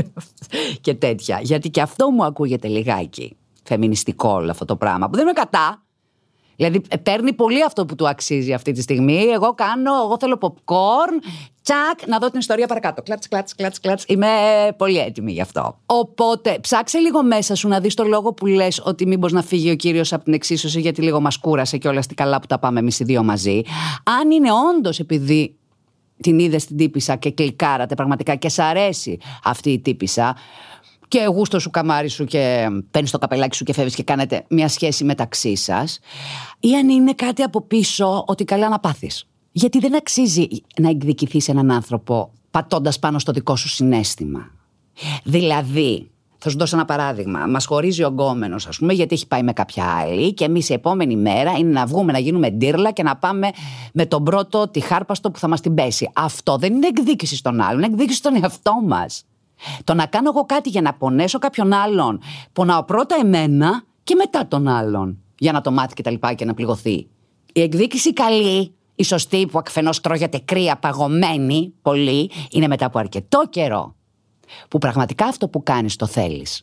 και 0.80 0.94
τέτοια. 0.94 1.40
Γιατί 1.42 1.70
και 1.70 1.80
αυτό 1.80 2.10
μου 2.10 2.24
ακούγεται 2.24 2.68
λιγάκι 2.68 3.36
φεμινιστικό 3.62 4.28
όλο 4.28 4.50
αυτό 4.50 4.64
το 4.64 4.76
πράγμα, 4.76 5.08
που 5.08 5.16
δεν 5.16 5.22
είναι 5.22 5.32
κατά. 5.32 5.82
Δηλαδή 6.56 6.82
παίρνει 7.02 7.32
πολύ 7.32 7.64
αυτό 7.64 7.84
που 7.84 7.94
του 7.94 8.08
αξίζει 8.08 8.52
αυτή 8.52 8.72
τη 8.72 8.82
στιγμή. 8.82 9.22
Εγώ 9.22 9.54
κάνω, 9.54 9.94
εγώ 10.04 10.16
θέλω 10.20 10.38
popcorn, 10.40 11.24
τσακ, 11.70 12.08
να 12.08 12.18
δω 12.18 12.30
την 12.30 12.38
ιστορία 12.38 12.66
παρακάτω. 12.66 13.02
Κλάτς, 13.02 13.28
κλάτς, 13.28 13.54
κλάτς, 13.54 13.80
κλάτς. 13.80 14.04
Είμαι 14.08 14.28
πολύ 14.76 14.98
έτοιμη 14.98 15.32
γι' 15.32 15.40
αυτό. 15.40 15.78
Οπότε 15.86 16.58
ψάξε 16.60 16.98
λίγο 16.98 17.22
μέσα 17.22 17.54
σου 17.54 17.68
να 17.68 17.80
δεις 17.80 17.94
το 17.94 18.04
λόγο 18.04 18.32
που 18.32 18.46
λες 18.46 18.82
ότι 18.84 19.06
μήπως 19.06 19.32
να 19.32 19.42
φύγει 19.42 19.70
ο 19.70 19.74
κύριος 19.74 20.12
από 20.12 20.24
την 20.24 20.32
εξίσωση 20.32 20.80
γιατί 20.80 21.02
λίγο 21.02 21.20
μας 21.20 21.38
κούρασε 21.38 21.76
και 21.76 21.88
όλα 21.88 22.02
στη 22.02 22.14
καλά 22.14 22.40
που 22.40 22.46
τα 22.46 22.58
πάμε 22.58 22.78
εμείς 22.78 23.00
οι 23.00 23.04
δύο 23.04 23.22
μαζί. 23.22 23.62
Αν 24.20 24.30
είναι 24.30 24.48
όντως 24.70 24.98
επειδή 24.98 25.54
την 26.20 26.38
είδες 26.38 26.62
στην 26.62 26.76
τύπησα 26.76 27.16
και 27.16 27.30
κλικάρατε 27.30 27.94
πραγματικά 27.94 28.34
και 28.34 28.48
σ' 28.48 28.58
αρέσει 28.58 29.18
αυτή 29.44 29.70
η 29.70 29.80
τύπησα, 29.80 30.36
και 31.08 31.24
γούστο 31.24 31.58
σου 31.58 31.70
καμάρι 31.70 32.08
σου 32.08 32.24
και 32.24 32.68
παίρνεις 32.90 33.10
το 33.10 33.18
καπελάκι 33.18 33.56
σου 33.56 33.64
και 33.64 33.72
φεύγεις 33.72 33.94
και 33.94 34.02
κάνετε 34.02 34.44
μια 34.48 34.68
σχέση 34.68 35.04
μεταξύ 35.04 35.56
σας, 35.56 35.98
ή 36.60 36.74
αν 36.74 36.88
είναι 36.88 37.12
κάτι 37.12 37.42
από 37.42 37.60
πίσω 37.60 38.24
ότι 38.26 38.44
καλά 38.44 38.68
να 38.68 38.78
πάθεις. 38.78 39.29
Γιατί 39.52 39.78
δεν 39.78 39.96
αξίζει 39.96 40.48
να 40.80 40.88
εκδικηθείς 40.88 41.48
έναν 41.48 41.70
άνθρωπο 41.70 42.30
πατώντας 42.50 42.98
πάνω 42.98 43.18
στο 43.18 43.32
δικό 43.32 43.56
σου 43.56 43.68
συνέστημα. 43.68 44.50
Δηλαδή, 45.24 46.10
Θα 46.42 46.50
σου 46.50 46.58
δώσω 46.58 46.76
ένα 46.76 46.84
παράδειγμα. 46.84 47.46
Μας 47.46 47.66
χωρίζει 47.66 48.02
ο 48.02 48.08
γκόμενος, 48.08 48.66
ας 48.66 48.78
πούμε, 48.78 48.92
γιατί 48.92 49.14
έχει 49.14 49.26
πάει 49.26 49.42
με 49.42 49.52
κάποια 49.52 49.84
άλλη 49.84 50.34
και 50.34 50.44
εμείς 50.44 50.68
η 50.68 50.72
επόμενη 50.72 51.16
μέρα 51.16 51.52
είναι 51.58 51.70
να 51.70 51.86
βγούμε 51.86 52.12
να 52.12 52.18
γίνουμε 52.18 52.50
ντύρλα 52.50 52.90
και 52.90 53.02
να 53.02 53.16
πάμε 53.16 53.50
με 53.92 54.06
τον 54.06 54.24
πρώτο 54.24 54.68
τη 54.68 54.80
χάρπαστο 54.80 55.30
που 55.30 55.38
θα 55.38 55.48
μας 55.48 55.60
την 55.60 55.74
πέσει. 55.74 56.10
Αυτό 56.14 56.56
δεν 56.56 56.74
είναι 56.74 56.86
εκδίκηση 56.86 57.36
στον 57.36 57.60
άλλον, 57.60 57.78
είναι 57.82 57.86
εκδίκηση 57.86 58.16
στον 58.16 58.34
εαυτό 58.42 58.80
μας. 58.84 59.24
Το 59.84 59.94
να 59.94 60.06
κάνω 60.06 60.30
εγώ 60.34 60.44
κάτι 60.44 60.68
για 60.68 60.80
να 60.80 60.94
πονέσω 60.94 61.38
κάποιον 61.38 61.72
άλλον, 61.72 62.20
πονάω 62.52 62.84
πρώτα 62.84 63.16
εμένα 63.20 63.82
και 64.02 64.14
μετά 64.14 64.46
τον 64.46 64.68
άλλον. 64.68 65.18
Για 65.38 65.52
να 65.52 65.60
το 65.60 65.70
μάθει 65.70 65.94
και 65.94 66.02
τα 66.02 66.10
λοιπά 66.10 66.32
και 66.32 66.44
να 66.44 66.54
πληγωθεί. 66.54 67.06
Η 67.52 67.60
εκδίκηση 67.60 68.12
καλή, 68.12 68.74
η 69.00 69.04
σωστή 69.04 69.46
που 69.46 69.62
αφενό 69.66 69.90
τρώγεται 70.02 70.38
κρύα, 70.44 70.76
παγωμένη 70.76 71.72
πολύ, 71.82 72.30
είναι 72.50 72.66
μετά 72.66 72.86
από 72.86 72.98
αρκετό 72.98 73.42
καιρό. 73.50 73.94
Που 74.68 74.78
πραγματικά 74.78 75.26
αυτό 75.26 75.48
που 75.48 75.62
κάνεις 75.62 75.96
το 75.96 76.06
θέλεις. 76.06 76.62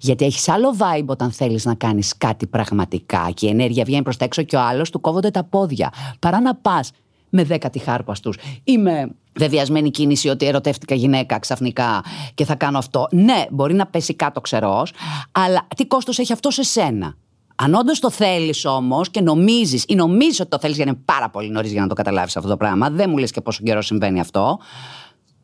Γιατί 0.00 0.24
έχεις 0.24 0.48
άλλο 0.48 0.74
vibe 0.78 1.06
όταν 1.06 1.32
θέλεις 1.32 1.64
να 1.64 1.74
κάνεις 1.74 2.16
κάτι 2.18 2.46
πραγματικά 2.46 3.30
και 3.34 3.46
η 3.46 3.48
ενέργεια 3.48 3.84
βγαίνει 3.84 4.02
προς 4.02 4.16
τα 4.16 4.24
έξω 4.24 4.42
και 4.42 4.56
ο 4.56 4.60
άλλος 4.60 4.90
του 4.90 5.00
κόβονται 5.00 5.30
τα 5.30 5.44
πόδια. 5.44 5.92
Παρά 6.18 6.40
να 6.40 6.54
πας 6.54 6.90
με 7.28 7.44
δέκατη 7.44 7.78
χάρπα 7.78 8.14
του 8.22 8.34
ή 8.64 8.78
με 8.78 9.10
βεβιασμένη 9.38 9.90
κίνηση 9.90 10.28
ότι 10.28 10.46
ερωτεύτηκα 10.46 10.94
γυναίκα 10.94 11.38
ξαφνικά 11.38 12.04
και 12.34 12.44
θα 12.44 12.54
κάνω 12.54 12.78
αυτό. 12.78 13.06
Ναι, 13.10 13.44
μπορεί 13.50 13.74
να 13.74 13.86
πέσει 13.86 14.14
κάτω 14.14 14.40
ξερός, 14.40 14.92
αλλά 15.32 15.66
τι 15.76 15.86
κόστος 15.86 16.18
έχει 16.18 16.32
αυτό 16.32 16.50
σε 16.50 16.62
σένα; 16.62 17.14
Αν 17.62 17.74
όντως 17.74 18.00
το 18.00 18.10
θέλεις 18.10 18.64
όμως 18.64 19.10
και 19.10 19.20
νομίζεις 19.20 19.84
ή 19.88 19.94
νομίζει 19.94 20.40
ότι 20.40 20.50
το 20.50 20.58
θέλεις, 20.58 20.76
γιατί 20.76 20.90
είναι 20.90 21.00
πάρα 21.04 21.30
πολύ 21.30 21.48
νωρίς 21.48 21.72
για 21.72 21.80
να 21.80 21.86
το 21.86 21.94
καταλάβεις 21.94 22.36
αυτό 22.36 22.48
το 22.48 22.56
πράγμα, 22.56 22.90
δεν 22.90 23.10
μου 23.10 23.18
λες 23.18 23.30
και 23.30 23.40
πόσο 23.40 23.62
καιρό 23.64 23.82
συμβαίνει 23.82 24.20
αυτό. 24.20 24.58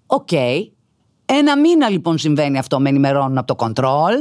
Οκ. 0.07 0.33
Ένα 1.27 1.59
μήνα 1.59 1.89
λοιπόν 1.89 2.19
συμβαίνει 2.19 2.59
αυτό, 2.59 2.81
με 2.81 2.89
ενημερώνουν 2.89 3.39
από 3.39 3.55
το 3.55 3.67
control. 3.67 4.15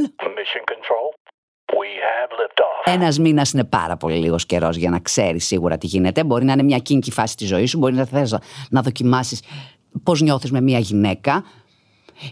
Ένας 2.83 3.19
μήνας 3.19 3.51
είναι 3.51 3.63
πάρα 3.63 3.97
πολύ 3.97 4.15
λίγος 4.15 4.45
καιρός 4.45 4.75
για 4.75 4.89
να 4.89 4.99
ξέρεις 4.99 5.45
σίγουρα 5.45 5.77
τι 5.77 5.87
γίνεται. 5.87 6.23
Μπορεί 6.23 6.45
να 6.45 6.53
είναι 6.53 6.63
μια 6.63 6.77
kinky 6.77 7.11
φάση 7.11 7.35
της 7.35 7.47
ζωής 7.47 7.69
σου, 7.69 7.77
μπορεί 7.77 7.93
να 7.93 8.05
θες 8.05 8.37
να 8.69 8.81
δοκιμάσεις 8.81 9.41
πώς 10.03 10.21
νιώθεις 10.21 10.51
με 10.51 10.61
μια 10.61 10.79
γυναίκα. 10.79 11.43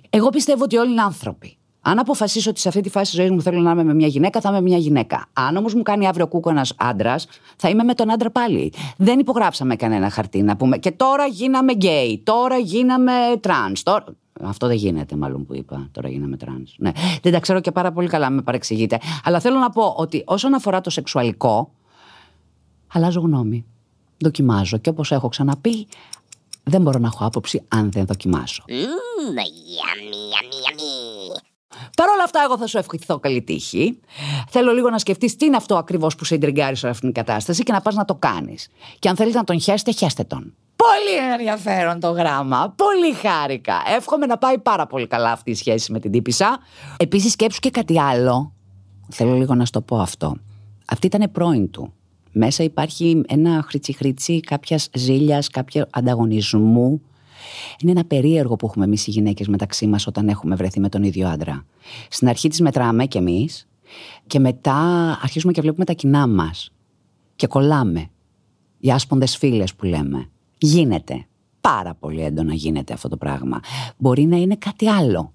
Εγώ 0.09 0.29
πιστεύω 0.29 0.63
ότι 0.63 0.77
όλοι 0.77 0.91
είναι 0.91 1.01
άνθρωποι. 1.01 1.57
Αν 1.85 1.99
αποφασίσω 1.99 2.49
ότι 2.49 2.59
σε 2.59 2.67
αυτή 2.67 2.81
τη 2.81 2.89
φάση 2.89 3.11
της 3.11 3.19
ζωής 3.19 3.31
μου 3.31 3.41
θέλω 3.41 3.61
να 3.61 3.71
είμαι 3.71 3.83
με 3.83 3.93
μια 3.93 4.07
γυναίκα, 4.07 4.41
θα 4.41 4.49
είμαι 4.49 4.61
μια 4.61 4.77
γυναίκα. 4.77 5.25
Αν 5.33 5.55
όμως 5.55 5.73
μου 5.73 5.81
κάνει 5.81 6.07
αύριο 6.07 6.27
κούκο 6.27 6.49
ένας 6.49 6.73
άντρας, 6.77 7.27
θα 7.55 7.69
είμαι 7.69 7.83
με 7.83 7.93
τον 7.93 8.11
άντρα 8.11 8.29
πάλι. 8.31 8.73
Δεν 8.97 9.19
υπογράψαμε 9.19 9.75
κανένα 9.75 10.09
χαρτί 10.09 10.41
να 10.41 10.55
πούμε. 10.55 10.77
Και 10.77 10.91
τώρα 10.91 11.25
γίναμε 11.25 11.73
γκέι, 11.73 12.21
τώρα 12.23 12.57
γίναμε 12.57 13.11
τραν. 13.39 13.75
Τώρα... 13.83 14.05
Αυτό 14.43 14.67
δεν 14.67 14.75
γίνεται, 14.75 15.15
μάλλον 15.15 15.45
που 15.45 15.55
είπα. 15.55 15.87
Τώρα 15.91 16.09
γίναμε 16.09 16.37
τραν. 16.37 16.67
Ναι. 16.77 16.91
Δεν 17.21 17.31
τα 17.31 17.39
ξέρω 17.39 17.59
και 17.59 17.71
πάρα 17.71 17.91
πολύ 17.91 18.07
καλά, 18.07 18.29
με 18.29 18.41
παρεξηγείτε. 18.41 18.99
Αλλά 19.23 19.39
θέλω 19.39 19.59
να 19.59 19.69
πω 19.69 19.93
ότι 19.97 20.23
όσον 20.25 20.53
αφορά 20.53 20.81
το 20.81 20.89
σεξουαλικό, 20.89 21.71
αλλάζω 22.93 23.19
γνώμη. 23.19 23.65
Δοκιμάζω. 24.17 24.77
Και 24.77 24.89
όπως 24.89 25.11
έχω 25.11 25.27
ξαναπεί, 25.27 25.87
δεν 26.63 26.81
μπορώ 26.81 26.99
να 26.99 27.07
έχω 27.07 27.25
άποψη 27.25 27.61
αν 27.67 27.91
δεν 27.91 28.05
δοκιμάσω. 28.05 28.63
Παρ' 31.97 32.09
όλα 32.09 32.23
αυτά, 32.23 32.41
εγώ 32.43 32.57
θα 32.57 32.67
σου 32.67 32.77
ευχηθώ 32.77 33.19
καλή 33.19 33.41
τύχη. 33.41 33.99
Θέλω 34.49 34.71
λίγο 34.71 34.89
να 34.89 34.97
σκεφτείς 34.97 35.35
τι 35.35 35.45
είναι 35.45 35.55
αυτό 35.55 35.75
ακριβώς 35.75 36.15
που 36.15 36.25
σε 36.25 36.35
εντριγκάρει 36.35 36.75
σε 36.75 36.87
αυτήν 36.87 37.13
την 37.13 37.23
κατάσταση 37.23 37.63
και 37.63 37.71
να 37.71 37.81
πας 37.81 37.95
να 37.95 38.05
το 38.05 38.15
κάνεις. 38.15 38.69
Και 38.99 39.09
αν 39.09 39.15
θέλεις 39.15 39.33
να 39.33 39.43
τον 39.43 39.61
χέσετε, 39.61 39.91
χέστε 39.91 40.23
τον. 40.23 40.53
Πολύ 40.75 41.31
ενδιαφέρον 41.31 41.99
το 41.99 42.11
γράμμα. 42.11 42.73
Πολύ 42.77 43.13
χάρηκα. 43.13 43.81
Εύχομαι 43.95 44.25
να 44.25 44.37
πάει 44.37 44.57
πάρα 44.57 44.87
πολύ 44.87 45.07
καλά 45.07 45.31
αυτή 45.31 45.51
η 45.51 45.55
σχέση 45.55 45.91
με 45.91 45.99
την 45.99 46.11
τύπησα. 46.11 46.59
Επίσης, 46.97 47.31
σκέψου 47.31 47.59
και 47.59 47.69
κάτι 47.69 47.99
άλλο. 47.99 48.53
Θέλω 49.09 49.33
λίγο 49.33 49.55
να 49.55 49.65
σου 49.65 49.71
το 49.71 49.81
πω 49.81 49.99
αυτό. 49.99 50.37
Αυτή 50.85 51.07
ήταν 51.07 51.31
πρώην 51.31 51.71
του. 51.71 51.93
Μέσα 52.31 52.63
υπάρχει 52.63 53.21
ένα 53.27 53.63
χρυτσι-χρυτσι 53.67 54.39
κάποιας 54.39 54.89
ζήλιας, 54.93 55.49
κάποιο 55.49 55.85
ανταγωνισμού 55.89 57.01
είναι 57.81 57.91
ένα 57.91 58.05
περίεργο 58.05 58.55
που 58.55 58.65
έχουμε 58.65 58.85
εμείς 58.85 59.07
οι 59.07 59.11
γυναίκες 59.11 59.47
μεταξύ 59.47 59.87
μας 59.87 60.07
όταν 60.07 60.27
έχουμε 60.27 60.55
βρεθεί 60.55 60.79
με 60.79 60.89
τον 60.89 61.03
ίδιο 61.03 61.27
άντρα. 61.27 61.65
Στην 62.09 62.27
αρχή 62.27 62.49
τη 62.49 62.61
μετράμε 62.61 63.05
κι 63.05 63.17
εμείς 63.17 63.67
και 64.27 64.39
μετά 64.39 64.73
αρχίζουμε 65.21 65.51
και 65.51 65.61
βλέπουμε 65.61 65.85
τα 65.85 65.93
κοινά 65.93 66.27
μας. 66.27 66.71
Και 67.35 67.47
κολλάμε. 67.47 68.07
Οι 68.79 68.91
άσπονδες 68.91 69.37
φίλες 69.37 69.75
που 69.75 69.85
λέμε. 69.85 70.29
Γίνεται. 70.57 71.25
Πάρα 71.61 71.93
πολύ 71.93 72.21
έντονα 72.21 72.53
γίνεται 72.53 72.93
αυτό 72.93 73.09
το 73.09 73.17
πράγμα. 73.17 73.59
Μπορεί 73.97 74.25
να 74.25 74.37
είναι 74.37 74.55
κάτι 74.55 74.87
άλλο. 74.87 75.33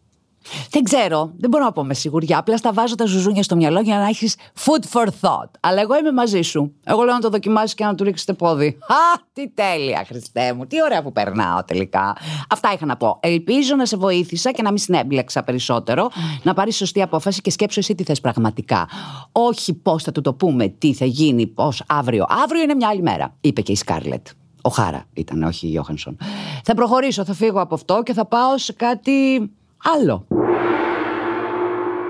Δεν 0.71 0.83
ξέρω, 0.83 1.33
δεν 1.39 1.51
μπορώ 1.51 1.65
να 1.65 1.73
πω 1.73 1.85
με 1.85 1.95
σιγουριά. 1.95 2.39
Απλά 2.39 2.57
στα 2.57 2.73
βάζω 2.73 2.95
τα 2.95 3.05
ζουζούνια 3.05 3.43
στο 3.43 3.57
μυαλό 3.57 3.81
για 3.81 3.99
να 3.99 4.07
έχεις 4.07 4.37
food 4.65 4.99
for 4.99 5.07
thought. 5.21 5.51
Αλλά 5.61 5.81
εγώ 5.81 5.99
είμαι 5.99 6.13
μαζί 6.13 6.43
σου. 6.43 6.75
Εγώ 6.85 7.03
λέω 7.03 7.15
να 7.15 7.21
το 7.21 7.29
δοκιμάσεις 7.29 7.75
και 7.75 7.85
να 7.85 7.95
του 7.95 8.05
ρίξεις 8.05 8.35
πόδι. 8.37 8.67
Α, 8.67 9.21
τι 9.33 9.49
τέλεια, 9.49 10.05
Χριστέ 10.07 10.53
μου. 10.53 10.67
Τι 10.67 10.83
ωραία 10.83 11.03
που 11.03 11.13
περνάω 11.13 11.65
τελικά. 11.65 12.17
Αυτά 12.51 12.73
είχα 12.73 12.87
να 12.87 12.97
πω. 12.97 13.19
Ελπίζω 13.23 13.75
να 13.75 13.87
σε 13.87 13.97
βοήθησα 13.97 14.51
και 14.53 14.63
να 14.63 14.69
μην 14.69 14.79
συνέμπλεξα 14.79 15.43
περισσότερο. 15.43 16.11
Να 16.43 16.55
πάρεις 16.55 16.77
σωστή 16.77 17.03
απόφαση 17.03 17.41
και 17.41 17.51
σκέψω 17.51 17.81
εσύ 17.81 17.95
τι 17.95 18.05
θες 18.05 18.21
πραγματικά. 18.21 18.89
Όχι 19.33 19.75
πώς 19.75 20.03
θα 20.03 20.13
του 20.13 20.21
το 20.21 20.35
πούμε, 20.35 20.69
τι 20.69 20.95
θα 20.95 21.05
γίνει, 21.05 21.47
πώς 21.47 21.83
αύριο. 21.87 22.27
Αύριο 22.43 22.63
είναι 22.63 22.75
μια 22.75 22.89
άλλη 22.89 23.03
μέρα, 23.03 23.37
είπε 23.41 23.61
και 23.61 23.73
η 23.73 23.77
Σκάρλετ. 23.77 24.27
Ο 24.63 24.71
Χάρα 24.71 25.05
ήταν, 25.13 25.43
όχι 25.43 25.67
η 25.67 25.71
Γιώχανσον. 25.71 26.17
Θα 26.65 26.75
προχωρήσω, 26.75 27.25
θα 27.25 27.35
φύγω 27.35 27.61
από 27.61 27.75
αυτό 27.75 28.03
και 28.03 28.13
θα 28.13 28.27
πάω 28.27 28.59
σε 28.59 28.73
κάτι 28.73 29.51
άλλο. 29.85 30.27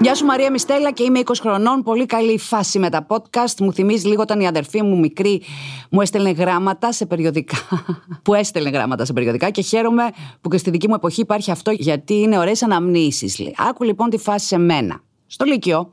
Γεια 0.00 0.14
σου 0.14 0.24
Μαρία 0.24 0.50
Μιστέλα 0.50 0.90
και 0.90 1.02
είμαι 1.02 1.20
20 1.24 1.32
χρονών. 1.40 1.82
Πολύ 1.82 2.06
καλή 2.06 2.38
φάση 2.38 2.78
με 2.78 2.90
τα 2.90 3.06
podcast. 3.08 3.54
Μου 3.60 3.72
θυμίζει 3.72 4.06
λίγο 4.08 4.22
όταν 4.22 4.40
η 4.40 4.46
αδερφή 4.46 4.82
μου 4.82 4.98
μικρή 4.98 5.42
μου 5.90 6.00
έστελνε 6.00 6.30
γράμματα 6.30 6.92
σε 6.92 7.06
περιοδικά. 7.06 7.56
που 8.24 8.34
έστελνε 8.34 8.70
γράμματα 8.70 9.04
σε 9.04 9.12
περιοδικά 9.12 9.50
και 9.50 9.62
χαίρομαι 9.62 10.02
που 10.40 10.48
και 10.48 10.58
στη 10.58 10.70
δική 10.70 10.88
μου 10.88 10.94
εποχή 10.94 11.20
υπάρχει 11.20 11.50
αυτό 11.50 11.70
γιατί 11.70 12.14
είναι 12.14 12.38
ωραίες 12.38 12.62
αναμνήσεις. 12.62 13.40
Άκου 13.68 13.84
λοιπόν 13.84 14.10
τη 14.10 14.18
φάση 14.18 14.46
σε 14.46 14.58
μένα. 14.58 15.00
Στο 15.26 15.44
Λύκειο 15.44 15.92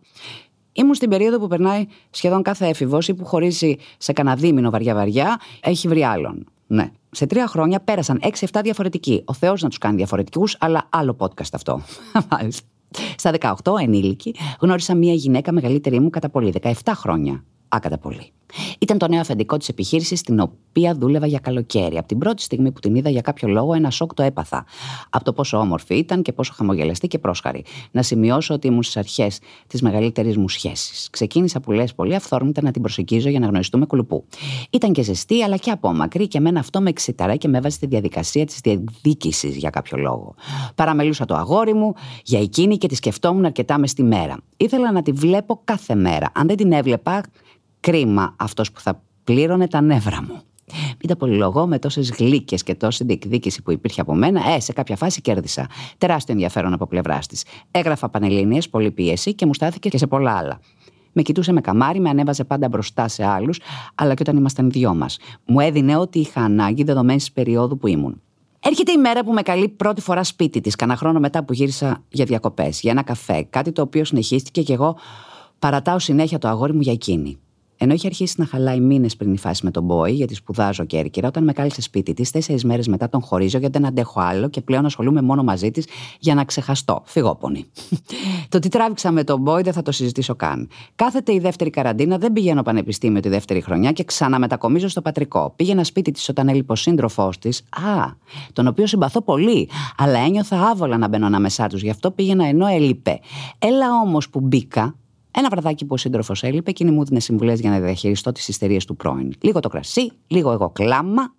ήμουν 0.71 0.93
στην 0.93 1.09
περίοδο 1.09 1.39
που 1.39 1.47
περνάει 1.47 1.85
σχεδόν 2.09 2.41
κάθε 2.41 2.67
έφηβος 2.67 3.07
ή 3.07 3.13
που 3.13 3.25
χωρίζει 3.25 3.75
σε 3.97 4.13
κανένα 4.13 4.35
δίμηνο 4.35 4.69
βαριά-βαριά, 4.69 5.39
έχει 5.61 5.87
βρει 5.87 6.03
άλλον. 6.03 6.45
Ναι. 6.67 6.91
Σε 7.15 7.25
τρία 7.25 7.47
χρόνια 7.47 7.79
πέρασαν 7.79 8.19
6-7 8.21 8.59
διαφορετικοί. 8.63 9.23
Ο 9.25 9.33
Θεός 9.33 9.61
να 9.61 9.69
τους 9.69 9.77
κάνει 9.77 9.95
διαφορετικούς, 9.95 10.57
αλλά 10.59 10.87
άλλο 10.89 11.15
podcast 11.19 11.53
αυτό. 11.53 11.81
Μάλιστα. 12.31 12.67
Στα 13.17 13.31
18, 13.63 13.79
ενήλικη, 13.81 14.35
γνώρισα 14.59 14.95
μία 14.95 15.13
γυναίκα 15.13 15.51
μεγαλύτερη 15.51 15.99
μου 15.99 16.09
κατά 16.09 16.29
πολύ, 16.29 16.53
17 16.61 16.71
χρόνια. 16.85 17.43
Άκατα 17.67 17.97
πολύ. 17.97 18.31
Ήταν 18.79 18.97
το 18.97 19.07
νέο 19.07 19.19
αφεντικό 19.19 19.57
της 19.57 19.69
επιχείρησης, 19.69 20.19
στην 20.19 20.39
οποία 20.39 20.95
δούλευα 20.95 21.25
για 21.25 21.39
καλοκαίρι. 21.39 21.97
Από 21.97 22.07
την 22.07 22.17
πρώτη 22.17 22.41
στιγμή 22.41 22.71
που 22.71 22.79
την 22.79 22.95
είδα, 22.95 23.09
για 23.09 23.21
κάποιο 23.21 23.47
λόγο, 23.47 23.73
ένα 23.73 23.89
σοκ 23.89 24.13
το 24.13 24.23
έπαθα. 24.23 24.65
Από 25.09 25.23
το 25.23 25.33
πόσο 25.33 25.57
όμορφη 25.57 25.95
ήταν 25.95 26.21
και 26.21 26.33
πόσο 26.33 26.53
χαμογελαστή 26.55 27.07
και 27.07 27.19
πρόσχαρη. 27.19 27.63
Να 27.91 28.01
σημειώσω 28.01 28.53
ότι 28.53 28.67
ήμουν 28.67 28.83
στις 28.83 28.97
αρχές 28.97 29.39
της 29.67 29.81
μεγαλύτερης 29.81 30.37
μου 30.37 30.49
σχέσης. 30.49 31.07
Ξεκίνησα 31.11 31.59
που 31.59 31.71
λες 31.71 31.93
πολύ 31.93 32.15
αυθόρμητα 32.15 32.61
να 32.61 32.71
την 32.71 32.81
προσεγγίζω 32.81 33.29
για 33.29 33.39
να 33.39 33.47
γνωριστούμε 33.47 33.85
κουλουπού. 33.85 34.25
Ήταν 34.69 34.91
και 34.91 35.01
ζεστή, 35.01 35.43
αλλά 35.43 35.57
και 35.57 35.71
απόμακρη 35.71 36.27
και 36.27 36.37
εμένα 36.37 36.59
αυτό 36.59 36.81
με 36.81 36.89
εξηταρά 36.89 37.35
και 37.35 37.47
με 37.47 37.57
έβαζε 37.57 37.75
στη 37.75 37.85
διαδικασία 37.85 38.45
της 38.45 38.59
διεκδίκησης 38.63 39.55
για 39.55 39.69
κάποιο 39.69 39.97
λόγο. 39.97 40.35
Παραμελούσα 40.75 41.25
το 41.25 41.35
αγόρι 41.35 41.73
μου 41.73 41.93
για 42.23 42.39
εκείνη 42.39 42.77
και 42.77 42.87
τη 42.87 42.95
σκεφτόμουν 42.95 43.45
αρκετά 43.45 43.77
μες 43.77 43.89
στη 43.89 44.03
μέρα. 44.03 44.37
Ήθελα 44.57 44.91
να 44.91 45.01
τη 45.01 45.11
βλέπω 45.11 45.61
κάθε 45.63 45.95
μέρα. 45.95 46.31
Αν 46.33 46.47
δεν 46.47 46.55
την 46.55 46.71
έβλεπα, 46.71 47.23
κρίμα 47.85 48.35
αυτός 48.37 48.71
που 48.71 48.79
θα 48.79 49.01
πλήρωνε 49.23 49.67
τα 49.67 49.81
νεύρα 49.81 50.21
μου. 50.21 50.41
Μην 50.73 51.07
τα 51.07 51.15
πολυλογώ 51.15 51.67
με 51.67 51.79
τόσες 51.79 52.11
γλύκες 52.11 52.63
και 52.63 52.75
τόση 52.75 53.03
διεκδίκηση 53.03 53.61
που 53.61 53.71
υπήρχε 53.71 54.01
από 54.01 54.13
μένα. 54.13 54.49
Ε, 54.53 54.59
σε 54.59 54.73
κάποια 54.73 54.95
φάση 54.95 55.21
κέρδισα. 55.21 55.67
Τεράστιο 55.97 56.33
ενδιαφέρον 56.33 56.73
από 56.73 56.87
πλευράς 56.87 57.27
της. 57.27 57.45
Έγραφα 57.71 58.09
πανελίνε, 58.09 58.57
πολλή 58.69 58.91
πίεση 58.91 59.33
και 59.33 59.45
μου 59.45 59.53
στάθηκε 59.53 59.89
και 59.89 59.97
σε 59.97 60.07
πολλά 60.07 60.37
άλλα. 60.37 60.59
Με 61.11 61.21
κοιτούσε 61.21 61.51
με 61.51 61.61
καμάρι, 61.61 61.99
με 61.99 62.09
ανέβαζε 62.09 62.43
πάντα 62.43 62.67
μπροστά 62.67 63.07
σε 63.07 63.25
άλλους, 63.25 63.59
αλλά 63.95 64.13
και 64.13 64.21
όταν 64.21 64.37
ήμασταν 64.37 64.65
οι 64.65 64.69
δυο 64.69 64.95
μας. 64.95 65.17
Μου 65.45 65.59
έδινε 65.59 65.97
ό,τι 65.97 66.19
είχα 66.19 66.41
ανάγκη 66.41 66.83
δεδομένης 66.83 67.23
της 67.23 67.31
περίοδου 67.31 67.77
που 67.77 67.87
ήμουν. 67.87 68.21
Έρχεται 68.59 68.91
η 68.91 68.97
μέρα 68.97 69.23
που 69.23 69.31
με 69.31 69.41
καλεί 69.41 69.69
πρώτη 69.69 70.01
φορά 70.01 70.23
σπίτι 70.23 70.61
της, 70.61 70.75
κανένα 70.75 70.97
χρόνο 70.97 71.19
μετά 71.19 71.43
που 71.43 71.53
γύρισα 71.53 72.03
για 72.09 72.25
διακοπές, 72.25 72.81
για 72.81 72.91
ένα 72.91 73.03
καφέ, 73.03 73.47
κάτι 73.49 73.71
το 73.71 73.81
οποίο 73.81 74.05
συνεχίστηκε 74.05 74.61
και 74.61 74.73
εγώ 74.73 74.97
παρατάω 75.59 75.99
συνέχεια 75.99 76.37
το 76.37 76.47
αγόρι 76.47 76.73
μου 76.73 76.81
για 76.81 76.93
εκείνη. 76.93 77.39
Ενώ 77.77 77.93
είχε 77.93 78.07
αρχίσει 78.07 78.35
να 78.37 78.45
χαλάει 78.45 78.79
μήνες 78.79 79.15
πριν 79.15 79.33
η 79.33 79.37
φάση 79.37 79.65
με 79.65 79.71
τον 79.71 79.83
Μπόι, 79.83 80.11
γιατί 80.11 80.35
σπουδάζω 80.35 80.85
Κέρκυρα, 80.85 81.27
όταν 81.27 81.43
με 81.43 81.53
κάλεσε 81.53 81.81
σπίτι 81.81 82.13
της, 82.13 82.31
τέσσερις 82.31 82.63
μέρες 82.63 82.87
μετά 82.87 83.09
τον 83.09 83.21
χωρίζω 83.21 83.57
γιατί 83.57 83.79
δεν 83.79 83.87
αντέχω 83.87 84.21
άλλο 84.21 84.49
και 84.49 84.61
πλέον 84.61 84.85
ασχολούμαι 84.85 85.21
μόνο 85.21 85.43
μαζί 85.43 85.71
της 85.71 85.87
για 86.19 86.35
να 86.35 86.43
ξεχαστώ. 86.43 87.01
Φυγόπονη. 87.05 87.65
το 88.49 88.59
τι 88.59 88.69
τράβηξα 88.69 89.11
με 89.11 89.23
τον 89.23 89.39
Μπόι 89.39 89.61
δεν 89.61 89.73
θα 89.73 89.81
το 89.81 89.91
συζητήσω 89.91 90.35
καν. 90.35 90.69
Κάθεται 90.95 91.33
η 91.33 91.39
δεύτερη 91.39 91.69
καραντίνα, 91.69 92.17
δεν 92.17 92.33
πηγαίνω 92.33 92.61
πανεπιστήμιο 92.61 93.19
τη 93.19 93.29
δεύτερη 93.29 93.61
χρονιά 93.61 93.91
και 93.91 94.03
ξαναμετακομίζω 94.03 94.87
στο 94.87 95.01
πατρικό. 95.01 95.53
Πήγαινα 95.55 95.83
σπίτι 95.83 96.11
της 96.11 96.29
όταν 96.29 96.47
έλειπε 96.47 96.71
ο 96.71 96.75
σύντροφός 96.75 97.39
της, 97.39 97.63
α, 97.69 98.11
τον 98.53 98.67
οποίο 98.67 98.87
συμπαθώ 98.87 99.21
πολύ, 99.21 99.69
αλλά 99.97 100.19
ένιωθα 100.19 100.69
άβολα 100.69 100.97
να 100.97 101.07
μπαίνω 101.07 101.25
ανάμεσά 101.25 101.67
τους, 101.67 101.81
γι' 101.81 101.89
αυτό 101.89 102.11
πήγαινα 102.11 102.45
ενώ 102.45 102.67
έλειπε. 102.67 103.19
Έλα 103.59 103.87
όμως 104.05 104.29
που 104.29 104.39
μπήκα, 104.39 104.95
ένα 105.35 105.47
βραδάκι 105.49 105.85
που 105.85 105.93
ο 105.93 105.97
σύντροφος 105.97 106.43
έλειπε, 106.43 106.69
εκείνη 106.69 106.91
μου 106.91 107.01
έδινε 107.01 107.19
συμβουλές 107.19 107.59
για 107.59 107.69
να 107.69 107.79
διαχειριστώ 107.79 108.31
τις 108.31 108.47
ιστερίες 108.47 108.85
του 108.85 108.95
πρώην. 108.95 109.33
Λίγο 109.41 109.59
το 109.59 109.69
κρασί, 109.69 110.11
λίγο 110.27 110.51
εγώ 110.51 110.69
κλάμα, 110.69 111.33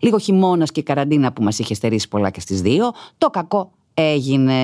λίγο 0.00 0.18
χειμώνας 0.18 0.72
και 0.72 0.82
καραντίνα 0.82 1.32
που 1.32 1.42
μας 1.42 1.58
είχε 1.58 1.74
στερήσει 1.74 2.08
πολλά 2.08 2.30
και 2.30 2.40
στις 2.40 2.62
δύο. 2.62 2.90
Το 3.18 3.30
κακό 3.30 3.72
έγινε. 3.94 4.54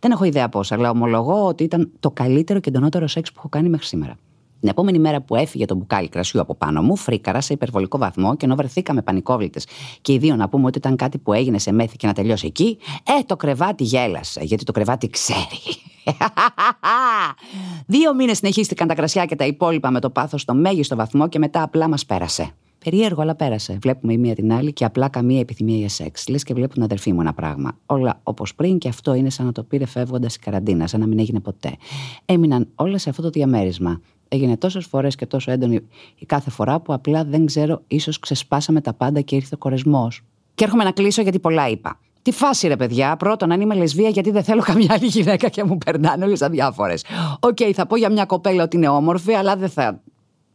Δεν 0.00 0.10
έχω 0.10 0.24
ιδέα 0.24 0.48
πώς, 0.48 0.72
αλλά 0.72 0.90
ομολογώ 0.90 1.46
ότι 1.46 1.64
ήταν 1.64 1.90
το 2.00 2.10
καλύτερο 2.10 2.60
και 2.60 2.68
εντονότερο 2.68 3.06
σεξ 3.06 3.30
που 3.30 3.36
έχω 3.38 3.48
κάνει 3.48 3.68
μέχρι 3.68 3.86
σήμερα. 3.86 4.16
Την 4.64 4.72
επόμενη 4.72 4.98
μέρα 4.98 5.20
που 5.20 5.34
έφυγε 5.36 5.64
το 5.64 5.74
μπουκάλι 5.74 6.08
κρασιού 6.08 6.40
από 6.40 6.54
πάνω 6.54 6.82
μου, 6.82 6.96
φρίκαρα 6.96 7.40
σε 7.40 7.52
υπερβολικό 7.52 7.98
βαθμό 7.98 8.36
και 8.36 8.44
ενώ 8.44 8.54
βρεθήκαμε 8.54 9.02
πανικόβλητες 9.02 9.66
και 10.00 10.12
οι 10.12 10.18
δύο 10.18 10.36
να 10.36 10.48
πούμε 10.48 10.66
ότι 10.66 10.78
ήταν 10.78 10.96
κάτι 10.96 11.18
που 11.18 11.32
έγινε 11.32 11.58
σε 11.58 11.72
μέθη 11.72 11.96
και 11.96 12.06
να 12.06 12.12
τελειώσει 12.12 12.46
εκεί, 12.46 12.78
ε, 13.18 13.22
το 13.26 13.36
κρεβάτι 13.36 13.84
γέλασε, 13.84 14.40
γιατί 14.44 14.64
το 14.64 14.72
κρεβάτι 14.72 15.10
ξέρει. 15.10 15.60
Δύο 17.86 18.14
μήνες 18.14 18.36
συνεχίστηκαν 18.36 18.88
τα 18.88 18.94
κρασιά 18.94 19.24
και 19.24 19.36
τα 19.36 19.46
υπόλοιπα 19.46 19.90
με 19.90 20.00
το 20.00 20.10
πάθος 20.10 20.40
στο 20.40 20.54
μέγιστο 20.54 20.96
βαθμό 20.96 21.28
και 21.28 21.38
μετά 21.38 21.62
απλά 21.62 21.88
μας 21.88 22.06
πέρασε. 22.06 22.50
Περίεργο, 22.84 23.22
αλλά 23.22 23.34
πέρασε. 23.34 23.78
Βλέπουμε 23.82 24.12
η 24.12 24.18
μία 24.18 24.34
την 24.34 24.52
άλλη 24.52 24.72
και 24.72 24.84
απλά 24.84 25.08
καμία 25.08 25.40
επιθυμία 25.40 25.76
για 25.76 25.88
σεξ. 25.88 26.28
Λες 26.28 26.42
και 26.42 26.54
βλέπουν 26.54 26.82
αδερφή 26.82 27.12
μου 27.12 27.20
ένα 27.20 27.34
πράγμα. 27.34 27.78
Όλα 27.86 28.20
όπως 28.22 28.54
πριν 28.54 28.78
και 28.78 28.88
αυτό 28.88 29.14
είναι 29.14 29.30
σαν 29.30 29.46
να 29.46 29.52
το 29.52 29.62
πήρε 29.62 29.86
φεύγοντας 29.86 30.34
η 30.34 30.38
καραντίνα, 30.38 30.86
σαν 30.86 31.00
να 31.00 31.06
μην 31.06 31.18
έγινε 31.18 31.40
ποτέ. 31.40 31.76
Έμειναν 32.24 32.68
όλα 32.74 32.98
σε 32.98 33.10
αυτό 33.10 33.22
το 33.22 33.30
διαμέρισμα. 33.30 34.00
Έγινε 34.34 34.56
τόσες 34.56 34.86
φορές 34.86 35.14
και 35.14 35.26
τόσο 35.26 35.50
έντονη 35.50 35.80
η 36.18 36.26
κάθε 36.26 36.50
φορά 36.50 36.80
που 36.80 36.92
απλά 36.92 37.24
δεν 37.24 37.46
ξέρω, 37.46 37.82
ίσως 37.86 38.18
ξεσπάσαμε 38.18 38.80
τα 38.80 38.92
πάντα 38.92 39.20
και 39.20 39.34
ήρθε 39.34 39.54
ο 39.54 39.58
κορεσμός. 39.58 40.22
Και 40.54 40.64
έρχομαι 40.64 40.84
να 40.84 40.92
κλείσω 40.92 41.22
γιατί 41.22 41.38
πολλά 41.38 41.68
είπα. 41.68 42.00
Τι 42.22 42.32
φάση 42.32 42.68
ρε 42.68 42.76
παιδιά, 42.76 43.16
πρώτον 43.16 43.52
αν 43.52 43.60
είμαι 43.60 43.74
λεσβία 43.74 44.08
γιατί 44.08 44.30
δεν 44.30 44.42
θέλω 44.42 44.62
καμιά 44.62 44.86
άλλη 44.90 45.06
γυναίκα 45.06 45.48
και 45.48 45.64
μου 45.64 45.78
περνάνε 45.78 46.24
όλες 46.24 46.42
αδιάφορες. 46.42 46.94
OK, 47.40 47.56
okay, 47.60 47.70
θα 47.74 47.86
πω 47.86 47.96
για 47.96 48.10
μια 48.10 48.24
κοπέλα 48.24 48.62
ότι 48.62 48.76
είναι 48.76 48.88
όμορφη, 48.88 49.32
αλλά 49.32 49.56
δεν 49.56 49.68
θα 49.68 50.00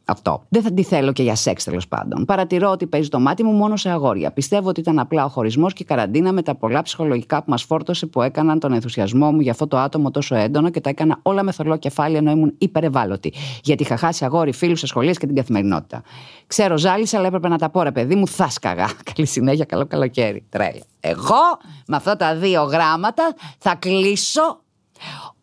αυτό. 0.10 0.44
Δεν 0.50 0.62
θα 0.62 0.74
τη 0.74 0.84
θέλω 0.84 1.12
και 1.12 1.24
για 1.24 1.36
σεξ 1.36 1.64
τέλος 1.64 1.88
πάντων. 1.88 2.26
Παρατηρώ 2.26 2.70
ότι 2.70 2.88
παίζει 2.88 3.10
το 3.10 3.20
μάτι 3.20 3.44
μου 3.44 3.52
μόνο 3.52 3.78
σε 3.78 3.90
αγόρια. 3.90 4.32
Πιστεύω 4.32 4.70
ότι 4.70 4.80
ήταν 4.80 5.00
απλά 5.00 5.26
ο 5.26 5.28
χωρισμός 5.28 5.74
και 5.74 5.84
η 5.84 5.86
καραντίνα 5.86 6.32
με 6.32 6.42
τα 6.42 6.56
πολλά 6.56 6.82
ψυχολογικά 6.82 7.38
που 7.38 7.50
μας 7.50 7.64
φόρτωσε 7.64 8.06
που 8.06 8.22
έκαναν 8.22 8.60
τον 8.60 8.74
ενθουσιασμό 8.74 9.32
μου 9.32 9.40
για 9.40 9.52
αυτό 9.52 9.68
το 9.68 9.78
άτομο 9.78 10.12
τόσο 10.12 10.36
έντονο 10.36 10.70
και 10.70 10.82
τα 10.82 10.90
έκανα 10.90 11.20
όλα 11.22 11.44
με 11.44 11.52
θολό 11.52 11.78
κεφάλι 11.78 12.16
ενώ 12.16 12.32
ήμουν 12.32 12.54
υπερευάλωτη. 12.58 13.34
Γιατί 13.64 13.84
είχα 13.84 13.98
χάσει 13.98 14.26
αγόρι, 14.26 14.52
φίλους, 14.52 14.80
σχολείε 14.80 15.14
και 15.14 15.26
την 15.26 15.36
καθημερινότητα. 15.36 16.02
Ξέρω, 16.48 16.78
ζάλισα, 16.78 17.18
αλλά 17.18 17.28
έπρεπε 17.28 17.48
να 17.48 17.58
τα 17.58 17.70
πω 17.70 17.82
ρε 17.82 17.92
παιδί 17.92 18.16
μου, 18.16 18.28
θα 18.28 18.50
σκαγά. 18.50 18.90
Καλή 19.14 19.28
συνέχεια, 19.28 19.66
καλό 19.66 19.86
καλοκαίρι. 19.86 20.46
Τρέλα. 20.50 20.84
Εγώ 21.00 21.60
με 21.88 21.96
αυτά 21.96 22.16
τα 22.16 22.36
δύο 22.36 22.64
γράμματα 22.64 23.36
θα 23.58 23.76
κλείσω 23.76 24.62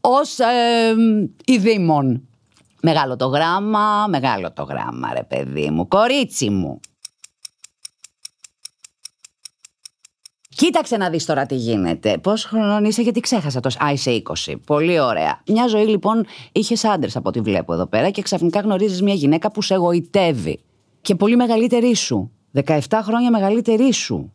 ως 0.01 0.39
ε, 0.39 0.95
ειδήμων. 1.45 2.29
Μεγάλο 2.89 3.17
το 3.17 3.27
γράμμα, 3.27 4.07
μεγάλο 4.09 4.53
το 4.53 4.63
γράμμα 4.63 5.13
ρε 5.15 5.23
παιδί 5.23 5.71
μου, 5.71 5.89
κορίτσι 5.89 6.51
μου. 6.51 6.81
Κοίταξε 10.49 10.97
να 10.97 11.11
δεις 11.11 11.25
τώρα 11.25 11.47
τι 11.47 11.55
γίνεται. 11.55 12.19
Πώς 12.19 12.45
χρονών 12.45 12.85
είσαι, 12.85 13.03
γιατί 13.03 13.21
ξέχασα 13.21 13.61
το. 13.61 13.71
Α, 13.85 13.93
είσαι 13.93 14.23
20. 14.47 14.55
Πολύ 14.67 15.01
ωραία. 15.01 15.43
Μια 15.47 15.67
ζωή 15.67 15.87
λοιπόν 15.87 16.27
είχες 16.53 16.85
άντρες 16.85 17.17
από 17.17 17.29
ό,τι 17.29 17.41
βλέπω 17.41 17.73
εδώ 17.73 17.87
πέρα 17.87 18.11
και 18.11 18.23
ξαφνικά 18.23 18.61
γνωρίζεις 18.61 19.03
μια 19.03 19.15
γυναίκα 19.15 19.51
που 19.51 19.63
σε 19.63 19.75
εγωιτεύει. 19.75 20.61
Και 21.01 21.15
πολύ 21.15 21.37
μεγαλύτερη 21.37 21.95
σου. 21.95 22.31
17 22.65 22.79
χρόνια 23.03 23.31
μεγαλύτερη 23.31 23.93
σου. 23.93 24.33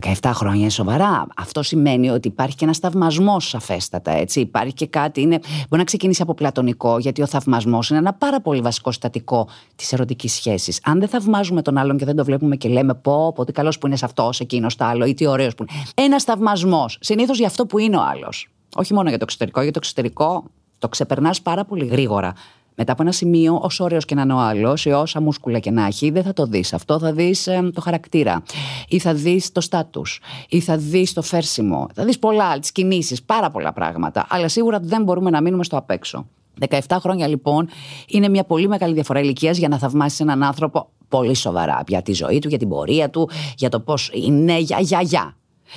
17 0.00 0.30
χρόνια 0.34 0.60
είναι 0.60 0.70
σοβαρά. 0.70 1.26
Αυτό 1.36 1.62
σημαίνει 1.62 2.10
ότι 2.10 2.28
υπάρχει 2.28 2.56
και 2.56 2.64
ένας 2.64 2.78
θαυμασμός 2.78 3.48
σαφέστατα. 3.48 4.10
Έτσι. 4.10 4.40
Υπάρχει 4.40 4.72
και 4.72 4.86
κάτι. 4.86 5.20
Είναι... 5.20 5.38
Μπορεί 5.42 5.76
να 5.76 5.84
ξεκινήσει 5.84 6.22
από 6.22 6.34
πλατωνικό, 6.34 6.98
γιατί 6.98 7.22
ο 7.22 7.26
θαυμασμός 7.26 7.90
είναι 7.90 7.98
ένα 7.98 8.12
πάρα 8.12 8.40
πολύ 8.40 8.60
βασικό 8.60 8.90
συστατικό 8.90 9.48
της 9.76 9.92
ερωτικής 9.92 10.32
σχέσης. 10.32 10.80
Αν 10.84 10.98
δεν 10.98 11.08
θαυμάζουμε 11.08 11.62
τον 11.62 11.78
άλλον 11.78 11.96
και 11.96 12.04
δεν 12.04 12.16
το 12.16 12.24
βλέπουμε 12.24 12.56
και 12.56 12.68
λέμε 12.68 12.94
πω, 12.94 13.32
πω 13.32 13.44
τι 13.44 13.52
καλός 13.52 13.78
που 13.78 13.86
είναι 13.86 13.96
σε 13.96 14.04
αυτός, 14.04 14.40
εκείνος, 14.40 14.76
το 14.76 14.84
άλλο, 14.84 15.04
ή 15.04 15.14
τι 15.14 15.26
ωραίος 15.26 15.54
που 15.54 15.64
είναι. 15.68 15.82
Ένας 15.94 16.24
θαυμασμός. 16.24 16.98
Συνήθως 17.00 17.38
για 17.38 17.46
αυτό 17.46 17.66
που 17.66 17.78
είναι 17.78 17.96
ο 17.96 18.02
άλλος. 18.02 18.48
Όχι 18.76 18.94
μόνο 18.94 19.08
για 19.08 19.18
το 19.18 19.24
εξωτερικό, 19.24 19.62
για 19.62 19.72
το 19.72 19.78
εξωτερικό 19.82 20.44
το 20.78 20.88
ξεπερνάς 20.88 21.42
πάρα 21.42 21.64
πολύ 21.64 21.86
γρήγορα 21.86 22.32
μετά 22.74 22.92
από 22.92 23.02
ένα 23.02 23.12
σημείο, 23.12 23.58
όσο 23.62 23.84
ωραίος 23.84 24.04
και 24.04 24.14
να 24.14 24.22
είναι 24.22 24.32
ο 24.32 24.38
άλλος, 24.38 24.84
ή 24.84 24.90
όσα 24.90 25.20
μούσκουλα 25.20 25.58
και 25.58 25.70
να 25.70 25.86
έχει, 25.86 26.10
δεν 26.10 26.22
θα 26.22 26.32
το 26.32 26.46
δεις 26.46 26.72
αυτό. 26.72 26.98
Θα 26.98 27.12
δεις 27.12 27.48
το 27.74 27.80
χαρακτήρα, 27.80 28.42
ή 28.88 28.98
θα 28.98 29.14
δεις 29.14 29.52
το 29.52 29.60
στάτους, 29.60 30.20
ή 30.48 30.60
θα 30.60 30.76
δεις 30.76 31.12
το 31.12 31.22
φέρσιμο. 31.22 31.86
Θα 31.94 32.04
δεις 32.04 32.18
πολλά, 32.18 32.58
τις 32.58 32.72
κινήσεις, 32.72 33.22
πάρα 33.22 33.50
πολλά 33.50 33.72
πράγματα. 33.72 34.26
Αλλά 34.28 34.48
σίγουρα 34.48 34.78
δεν 34.82 35.02
μπορούμε 35.02 35.30
να 35.30 35.42
μείνουμε 35.42 35.64
στο 35.64 35.76
απ' 35.76 35.90
έξω. 35.90 36.26
17 36.70 36.78
χρόνια 37.00 37.26
λοιπόν 37.26 37.68
είναι 38.08 38.28
μια 38.28 38.44
πολύ 38.44 38.68
μεγάλη 38.68 38.94
διαφορά 38.94 39.20
ηλικίας 39.20 39.58
για 39.58 39.68
να 39.68 39.78
θαυμάσεις 39.78 40.20
έναν 40.20 40.42
άνθρωπο 40.42 40.88
πολύ 41.08 41.34
σοβαρά. 41.34 41.82
Για 41.86 42.02
τη 42.02 42.12
ζωή 42.12 42.38
του, 42.38 42.48
για 42.48 42.58
την 42.58 42.68
πορεία 42.68 43.10
του, 43.10 43.30
για 43.56 43.68
το 43.68 43.80
πώς 43.80 44.10
είναι, 44.14 44.58
για, 44.58 44.78
για, 44.80 45.00
για. 45.00 45.36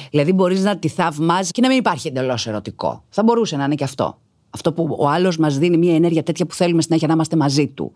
Δηλαδή 0.10 0.34
μπορείς 0.34 0.64
να 0.64 0.78
τη 0.78 0.88
θαυμάζεις 0.88 1.52
και 1.52 1.62
να 1.62 1.68
μην 1.68 1.78
υπάρχει 1.78 2.08
εντελώς 2.08 2.48
ερωτικό. 2.48 3.04
Θα 3.10 3.24
μπορούσε 3.24 3.56
να 3.56 3.64
είναι 3.64 3.76
και 3.76 3.84
αυτό. 3.84 4.18
Αυτό 4.58 4.74
που 4.74 4.96
ο 5.00 5.08
άλλος 5.08 5.38
μας 5.38 5.58
δίνει 5.58 5.78
μια 5.78 5.96
ενέργεια 5.96 6.24
τέτοια 6.24 6.46
που 6.46 6.54
θέλουμε 6.54 6.82
συνέχεια 6.82 7.08
να 7.08 7.14
είμαστε 7.14 7.36
μαζί 7.36 7.68
του. 7.68 7.92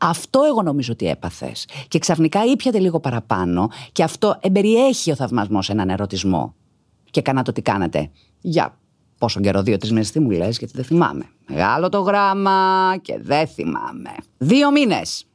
Αυτό 0.00 0.40
εγώ 0.48 0.62
νομίζω 0.62 0.92
ότι 0.92 1.06
έπαθες. 1.06 1.68
Και 1.88 1.98
ξαφνικά 1.98 2.44
ήπιατε 2.44 2.78
λίγο 2.78 3.00
παραπάνω 3.00 3.68
και 3.92 4.02
αυτό 4.02 4.36
εμπεριέχει 4.40 5.10
ο 5.10 5.14
θαυμασμός 5.14 5.70
έναν 5.70 5.88
ερωτισμό. 5.88 6.54
Και 7.10 7.22
κάνατε 7.22 7.50
ό,τι 7.50 7.62
κάνατε. 7.62 8.10
Για 8.40 8.78
πόσο 9.18 9.40
καιρό, 9.40 9.62
δύο-τρει 9.62 9.90
μήνες 9.90 10.10
τι 10.10 10.20
μου 10.20 10.30
λες, 10.30 10.58
γιατί 10.58 10.72
δεν 10.76 10.84
θυμάμαι. 10.84 11.24
Μεγάλο 11.48 11.88
το 11.88 12.00
γράμμα 12.00 12.96
και 13.02 13.18
δεν 13.20 13.46
θυμάμαι. 13.46 14.14
Δύο 14.38 14.70
μήνες. 14.70 15.26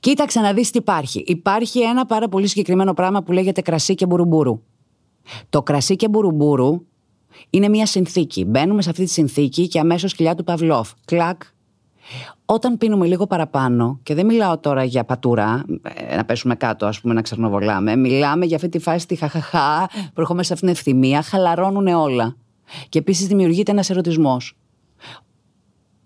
Κοίταξε 0.00 0.40
να 0.40 0.52
δεις 0.52 0.70
τι 0.70 0.78
υπάρχει. 0.78 1.24
Υπάρχει 1.26 1.80
ένα 1.80 2.06
πάρα 2.06 2.28
πολύ 2.28 2.46
συγκεκριμένο 2.46 2.94
πράγμα 2.94 3.22
που 3.22 3.32
λέγεται 3.32 3.60
κρασί 3.60 3.94
και 3.94 4.06
μπουρούμπούρου. 4.06 4.62
Το 5.48 5.62
κρασί 5.62 5.96
και 5.96 6.08
μπουρούμπούρου 6.08 6.86
είναι 7.50 7.68
μια 7.68 7.86
συνθήκη. 7.86 8.44
Μπαίνουμε 8.44 8.82
σε 8.82 8.90
αυτή 8.90 9.04
τη 9.04 9.10
συνθήκη 9.10 9.68
και 9.68 9.78
αμέσως 9.78 10.14
κοιλιά 10.14 10.34
του 10.34 10.44
Παυλόφ. 10.44 10.90
Κλακ. 11.04 11.42
Όταν 12.44 12.78
πίνουμε 12.78 13.06
λίγο 13.06 13.26
παραπάνω, 13.26 13.98
και 14.02 14.14
δεν 14.14 14.26
μιλάω 14.26 14.58
τώρα 14.58 14.84
για 14.84 15.04
πατούρα, 15.04 15.64
ε, 16.10 16.16
να 16.16 16.24
πέσουμε 16.24 16.54
κάτω, 16.54 16.86
ας 16.86 17.00
πούμε, 17.00 17.14
να 17.14 17.22
ξερνοβολάμε, 17.22 17.96
μιλάμε 17.96 18.44
για 18.44 18.56
αυτή 18.56 18.68
τη 18.68 18.78
φάση 18.78 19.06
τη 19.06 19.14
χαχαχά, 19.14 19.90
που 19.92 20.20
ερχόμαστε 20.20 20.46
σε 20.46 20.52
αυτήν 20.52 20.68
την 20.68 20.76
ευθυμία, 20.76 21.22
χαλαρώνουν 21.22 21.86
όλα. 21.86 22.36
Και 22.88 22.98
επίσης 22.98 23.26
δημιουργείται 23.26 23.70
ένας 23.70 23.90
ερωτισμός. 23.90 24.56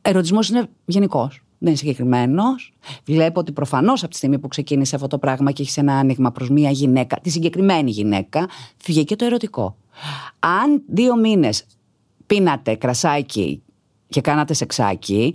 Ερωτισμός 0.02 0.48
είναι 0.48 0.66
γενικός. 0.84 1.40
Δεν 1.58 1.68
είναι 1.68 1.76
συγκεκριμένος. 1.76 2.74
Βλέπω 3.04 3.40
ότι 3.40 3.52
προφανώς 3.52 4.02
από 4.02 4.10
τη 4.10 4.16
στιγμή 4.16 4.38
που 4.38 4.48
ξεκίνησε 4.48 4.94
αυτό 4.94 5.06
το 5.06 5.18
πράγμα 5.18 5.50
και 5.50 5.62
έχεις 5.62 5.76
ένα 5.76 5.98
άνοιγμα 5.98 6.32
προς 6.32 6.50
μία 6.50 6.70
γυναίκα, 6.70 7.16
τη 7.22 7.30
συγκεκριμένη 7.30 7.90
γυναίκα, 7.90 8.48
βγήκε 8.86 9.16
το 9.16 9.24
ερωτικό. 9.24 9.76
Αν 10.38 10.82
δύο 10.86 11.16
μήνες 11.16 11.66
πίνατε 12.26 12.74
κρασάκι 12.74 13.62
και 14.08 14.20
κάνατε 14.20 14.54
σεξάκι, 14.54 15.34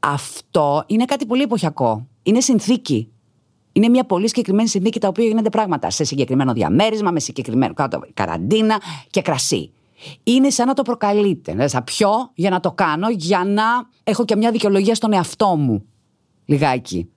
αυτό 0.00 0.84
είναι 0.86 1.04
κάτι 1.04 1.26
πολύ 1.26 1.42
εποχιακό. 1.42 2.06
Είναι 2.22 2.40
συνθήκη. 2.40 3.08
Είναι 3.72 3.88
μια 3.88 4.04
πολύ 4.04 4.28
συγκεκριμένη 4.28 4.68
συνθήκη 4.68 5.00
τα 5.00 5.08
οποία 5.08 5.24
γίνονται 5.24 5.50
πράγματα 5.50 5.90
σε 5.90 6.04
συγκεκριμένο 6.04 6.52
διαμέρισμα, 6.52 7.10
με 7.10 7.20
συγκεκριμένο 7.20 7.74
κάτω, 7.74 8.02
καραντίνα 8.14 8.80
και 9.10 9.22
κρασί. 9.22 9.72
Είναι 10.22 10.50
σαν 10.50 10.66
να 10.66 10.74
το 10.74 10.82
προκαλείτε. 10.82 11.52
Δηλαδή, 11.52 11.70
θα 11.70 11.82
πιω 11.82 12.10
για 12.34 12.50
να 12.50 12.60
το 12.60 12.72
κάνω, 12.72 13.10
για 13.10 13.44
να 13.44 13.64
έχω 14.04 14.24
και 14.24 14.36
μια 14.36 14.50
δικαιολογία 14.50 14.94
στον 14.94 15.12
εαυτό 15.12 15.56
μου. 15.56 15.84
Λιγάκι. 16.44 17.08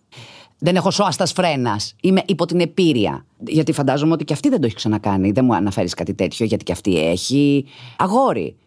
Δεν 0.60 0.76
έχω 0.76 0.92
σώαστα 0.92 1.26
φρένα. 1.26 1.80
Είμαι 2.02 2.22
υπό 2.26 2.46
την 2.46 2.60
επίρρεια. 2.60 3.26
Γιατί 3.40 3.72
φαντάζομαι 3.72 4.14
ότι 4.14 4.24
και 4.24 4.34
αυτή 4.34 4.50
δεν 4.50 4.60
το 4.60 4.66
έχει 4.66 4.76
ξανακάνει. 4.76 5.32
Δεν 5.32 5.46
μου 5.46 5.56
αναφέρεις 5.56 5.94
κάτι 5.94 6.14
τέτοιο, 6.14 6.46
γιατί 6.46 6.64
και 6.64 6.72
αυτή 6.72 7.10
έχει 7.10 7.66
αγόρι. 7.98 8.58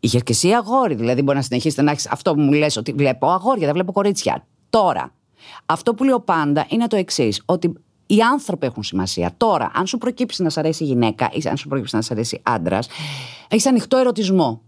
Είχε 0.00 0.20
και 0.20 0.32
εσύ 0.32 0.48
αγόρι. 0.48 0.94
Δηλαδή, 0.94 1.22
μπορεί 1.22 1.36
να 1.36 1.42
συνεχίσετε 1.42 1.82
να 1.82 1.90
έχεις 1.90 2.06
αυτό 2.06 2.34
που 2.34 2.40
μου 2.40 2.52
λες 2.52 2.76
ότι 2.76 2.92
βλέπω 2.92 3.30
αγόρια, 3.30 3.64
δεν 3.64 3.74
βλέπω 3.74 3.92
κορίτσια. 3.92 4.46
Τώρα, 4.70 5.14
αυτό 5.66 5.94
που 5.94 6.04
λέω 6.04 6.20
πάντα 6.20 6.66
είναι 6.68 6.86
το 6.86 6.96
εξής: 6.96 7.42
Ότι 7.44 7.72
οι 8.06 8.20
άνθρωποι 8.20 8.66
έχουν 8.66 8.82
σημασία. 8.82 9.34
Τώρα, 9.36 9.70
αν 9.74 9.86
σου 9.86 9.98
προκύψει 9.98 10.42
να 10.42 10.50
σ' 10.50 10.58
αρέσει 10.58 10.84
γυναίκα 10.84 11.30
ή 11.32 11.48
αν 11.48 11.56
σου 11.56 11.68
προκύψει 11.68 11.96
να 11.96 12.02
σ' 12.02 12.10
αρέσει 12.10 12.40
άντρας, 12.42 12.88
έχεις 13.48 13.66
ανοιχτό 13.66 13.96
ερωτισμό. 13.96 14.62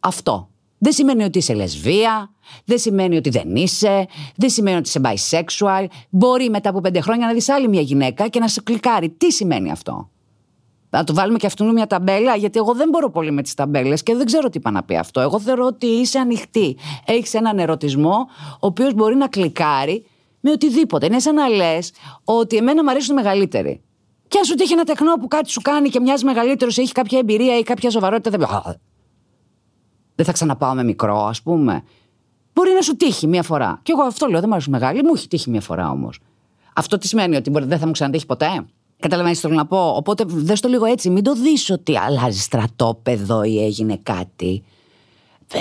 Αυτό. 0.00 0.48
Δεν 0.78 0.92
σημαίνει 0.92 1.24
ότι 1.24 1.38
είσαι 1.38 1.54
λεσβία, 1.54 2.34
δεν 2.64 2.78
σημαίνει 2.78 3.16
ότι 3.16 3.30
δεν 3.30 3.56
είσαι, 3.56 4.06
δεν 4.36 4.50
σημαίνει 4.50 4.76
ότι 4.76 4.88
είσαι 4.88 5.00
bisexual. 5.02 5.86
Μπορεί 6.10 6.50
μετά 6.50 6.68
από 6.68 6.80
πέντε 6.80 7.00
χρόνια 7.00 7.26
να 7.26 7.32
δεις 7.32 7.48
άλλη 7.48 7.68
μια 7.68 7.80
γυναίκα 7.80 8.28
και 8.28 8.38
να 8.38 8.48
σε 8.48 8.60
κλικάρει. 8.60 9.10
Τι 9.10 9.32
σημαίνει 9.32 9.70
αυτό; 9.70 10.10
Να 10.90 11.04
του 11.04 11.14
βάλουμε 11.14 11.38
και 11.38 11.46
αυτού 11.46 11.72
μια 11.72 11.86
ταμπέλα, 11.86 12.36
γιατί 12.36 12.58
εγώ 12.58 12.74
δεν 12.74 12.88
μπορώ 12.88 13.10
πολύ 13.10 13.30
με 13.30 13.42
τις 13.42 13.54
ταμπέλες 13.54 14.02
και 14.02 14.14
δεν 14.14 14.26
ξέρω 14.26 14.48
τι 14.48 14.58
είπα 14.58 14.70
να 14.70 14.82
πει 14.82 14.96
αυτό. 14.96 15.20
Εγώ 15.20 15.40
θεωρώ 15.40 15.64
ότι 15.66 15.86
είσαι 15.86 16.18
ανοιχτή. 16.18 16.76
Έχεις 17.06 17.34
έναν 17.34 17.58
ερωτισμό, 17.58 18.16
ο 18.52 18.66
οποίος 18.66 18.94
μπορεί 18.94 19.16
να 19.16 19.28
κλικάρει 19.28 20.06
με 20.40 20.50
οτιδήποτε. 20.50 21.06
Είναι 21.06 21.18
σαν 21.18 21.34
να 21.34 21.48
λες 21.48 21.92
ότι 22.24 22.56
εμένα 22.56 22.82
μου 22.82 22.90
αρέσουν 22.90 23.16
οι 23.16 23.22
μεγαλύτεροι. 23.22 23.80
Και 24.28 24.38
αν 24.38 24.44
σου 24.44 24.54
τύχει 24.54 24.72
ένα 24.72 24.84
τεχνό 24.84 25.14
που 25.14 25.28
κάτι 25.28 25.50
σου 25.50 25.60
κάνει 25.60 25.88
και 25.88 26.00
μοιάζει 26.00 26.24
μεγαλύτερος, 26.24 26.78
έχει 26.78 26.92
κάποια 26.92 27.18
εμπειρία 27.18 27.58
ή 27.58 27.62
κάποια 27.62 27.90
σοβαρότητα, 27.90 28.30
δεν. 28.30 28.46
Δεν 30.16 30.26
θα 30.26 30.32
ξαναπάω 30.32 30.74
με 30.74 30.84
μικρό, 30.84 31.24
ας 31.24 31.42
πούμε. 31.42 31.82
Μπορεί 32.52 32.72
να 32.72 32.80
σου 32.80 32.96
τύχει 32.96 33.26
μία 33.26 33.42
φορά. 33.42 33.80
Και 33.82 33.92
εγώ 33.92 34.02
αυτό 34.02 34.26
λέω, 34.26 34.38
δεν 34.38 34.48
μου 34.48 34.54
αρέσουν 34.54 34.72
μεγάλοι, 34.72 35.02
μου 35.02 35.12
έχει 35.14 35.28
τύχει 35.28 35.50
μία 35.50 35.60
φορά 35.60 35.90
όμως. 35.90 36.18
Αυτό 36.74 36.98
τι 36.98 37.08
σημαίνει, 37.08 37.36
ότι 37.36 37.50
δεν 37.50 37.78
θα 37.78 37.86
μου 37.86 37.92
ξανατύχει 37.92 38.26
ποτέ; 38.26 38.66
Καταλαβαίνεις 38.98 39.40
τι 39.40 39.46
θέλω 39.46 39.58
να 39.58 39.66
πω; 39.66 39.94
Οπότε 39.96 40.24
δες 40.26 40.60
το 40.60 40.68
λίγο 40.68 40.84
έτσι. 40.84 41.10
Μην 41.10 41.22
το 41.22 41.34
δεις 41.34 41.70
ότι 41.70 41.98
αλλάζει 41.98 42.40
στρατόπεδο 42.40 43.42
ή 43.42 43.64
έγινε 43.64 44.00
κάτι. 44.02 44.64
Ε, 45.52 45.58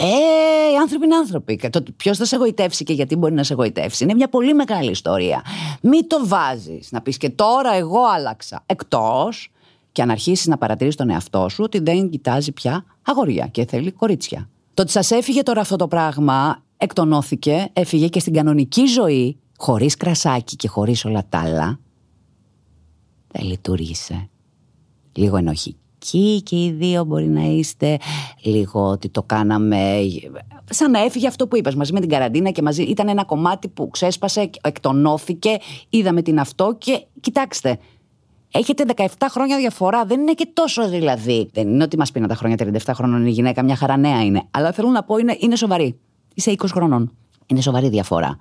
οι 0.74 0.78
άνθρωποι 0.82 1.06
είναι 1.06 1.16
άνθρωποι. 1.16 1.60
Ποιος 1.98 2.18
θα 2.18 2.26
σε 2.26 2.36
εγωιτεύσει 2.36 2.84
και 2.84 2.94
γιατί 2.94 3.16
μπορεί 3.16 3.34
να 3.34 3.44
σε 3.44 3.54
εγωιτεύσει. 3.54 4.04
Είναι 4.04 4.14
μια 4.14 4.30
πολύ 4.30 4.54
μεγάλη 4.54 4.90
ιστορία. 4.92 5.44
Μην 5.82 6.08
το 6.08 6.28
βάζεις 6.28 6.92
να 6.92 7.02
πεις 7.02 7.18
και 7.18 7.30
τώρα 7.30 7.74
εγώ 7.74 8.00
άλλαξα. 8.16 8.64
Εκτός 8.66 9.52
και 9.96 10.02
αν 10.02 10.10
αρχίσεις 10.10 10.48
να 10.48 10.58
παρατηρείς 10.58 10.96
τον 10.96 11.10
εαυτό 11.10 11.50
σου 11.50 11.64
ότι 11.64 11.80
δεν 11.80 12.10
κοιτάζει 12.10 12.52
πια 12.52 12.86
αγόρια 13.02 13.48
και 13.48 13.66
θέλει 13.66 13.92
κορίτσια. 13.92 14.50
Το 14.74 14.82
ότι 14.82 14.92
σας 14.92 15.12
έφυγε 15.12 15.44
τώρα 15.44 15.62
αυτό 15.62 15.76
το 15.76 15.88
πράγμα 15.88 16.64
εκτονώθηκε, 16.78 17.70
έφυγε 17.74 18.08
και 18.08 18.20
στην 18.20 18.34
κανονική 18.34 18.86
ζωή, 18.86 19.38
χωρίς 19.58 19.98
κρασάκι 19.98 20.56
και 20.56 20.68
χωρίς 20.68 21.06
όλα 21.06 21.26
τα 21.30 21.40
άλλα. 21.40 21.80
Δεν 23.32 23.46
λειτουργήσε. 23.48 24.30
Λίγο 25.14 25.38
ενοχική 25.38 26.42
και 26.44 26.64
οι 26.64 26.72
δύο 26.72 27.04
μπορεί 27.04 27.28
να 27.28 27.44
είστε, 27.44 27.98
λίγο 28.44 28.90
ότι 28.90 29.10
το 29.10 29.24
κάναμε. 29.24 30.00
Σαν 30.70 30.92
να 30.92 31.00
έφυγε 31.00 31.28
αυτό 31.28 31.48
που 31.48 31.58
είπα 31.58 31.72
μαζί 31.76 31.94
με 31.94 32.00
την 32.00 32.10
καραντίνα 32.10 32.50
και 32.50 32.62
μαζί 32.62 32.84
ήταν 32.84 33.08
ένα 33.08 33.24
κομμάτι 33.24 33.68
που 33.68 33.90
ξέσπασε, 33.90 34.50
εκτονώθηκε, 34.62 35.58
είδαμε 35.90 36.22
την 36.22 36.40
αυτό 36.40 36.76
και 36.78 37.06
κοιτάξτε, 37.20 37.80
Έχετε 38.58 38.86
17 38.96 39.06
χρόνια 39.30 39.58
διαφορά. 39.58 40.06
Δεν 40.06 40.20
είναι 40.20 40.34
και 40.34 40.48
τόσο 40.54 40.90
δηλαδή. 40.90 41.50
Δεν 41.54 41.68
είναι 41.68 41.84
ότι 41.84 41.98
μας 41.98 42.12
πίνουν 42.12 42.28
τα 42.28 42.36
χρόνια 42.36 42.56
37 42.60 42.92
χρόνων 42.94 43.26
η 43.26 43.30
γυναίκα, 43.30 43.64
μια 43.64 43.76
χαρά 43.76 43.98
νέα 43.98 44.24
είναι. 44.24 44.44
Αλλά 44.52 44.72
θέλω 44.72 44.90
να 44.90 45.04
πω 45.04 45.18
είναι, 45.18 45.38
είναι 45.40 45.56
σοβαρή. 45.56 46.00
Είσαι 46.34 46.52
20 46.52 46.66
χρονών. 46.72 47.12
Είναι 47.46 47.62
σοβαρή 47.62 47.90
διαφορά. 47.90 48.38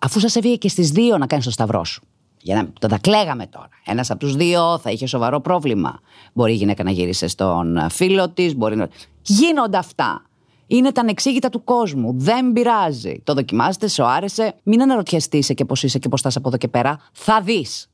Αφού 0.00 0.20
σας 0.20 0.36
έβγαινε 0.36 0.56
και 0.56 0.68
στις 0.68 0.90
δύο 0.90 1.18
να 1.18 1.26
κάνεις 1.26 1.44
το 1.44 1.50
σταυρό 1.50 1.84
σου. 1.84 2.02
Για 2.42 2.54
να 2.54 2.68
το 2.80 2.88
τα 2.88 2.98
κλαίγαμε 2.98 3.46
τώρα. 3.46 3.68
Ένας 3.84 4.10
από 4.10 4.20
τους 4.20 4.36
δύο 4.36 4.78
θα 4.78 4.90
είχε 4.90 5.06
σοβαρό 5.06 5.40
πρόβλημα. 5.40 6.00
Μπορεί 6.32 6.52
η 6.52 6.56
γυναίκα 6.56 6.84
να 6.84 6.90
γύρισε 6.90 7.26
στον 7.26 7.86
φίλο 7.90 8.28
της, 8.28 8.56
μπορεί 8.56 8.76
να. 8.76 8.88
Γίνονται 9.22 9.76
αυτά. 9.76 10.22
Είναι 10.66 10.92
τα 10.92 11.00
ανεξήγητα 11.00 11.48
του 11.48 11.64
κόσμου. 11.64 12.14
Δεν 12.16 12.52
πειράζει. 12.52 13.20
Το 13.24 13.34
δοκιμάζετε, 13.34 13.88
σου 13.88 14.04
άρεσε. 14.04 14.54
Μην 14.62 14.82
αναρωτιαστείς 14.82 15.52
και 15.54 15.64
πώς 15.64 15.82
είσαι 15.82 15.98
και 15.98 16.08
πώς 16.08 16.20
θα 16.20 16.30
από 16.34 16.48
εδώ 16.48 16.56
και 16.56 16.68
πέρα. 16.68 16.98
Θα 17.12 17.40
δεις 17.40 17.88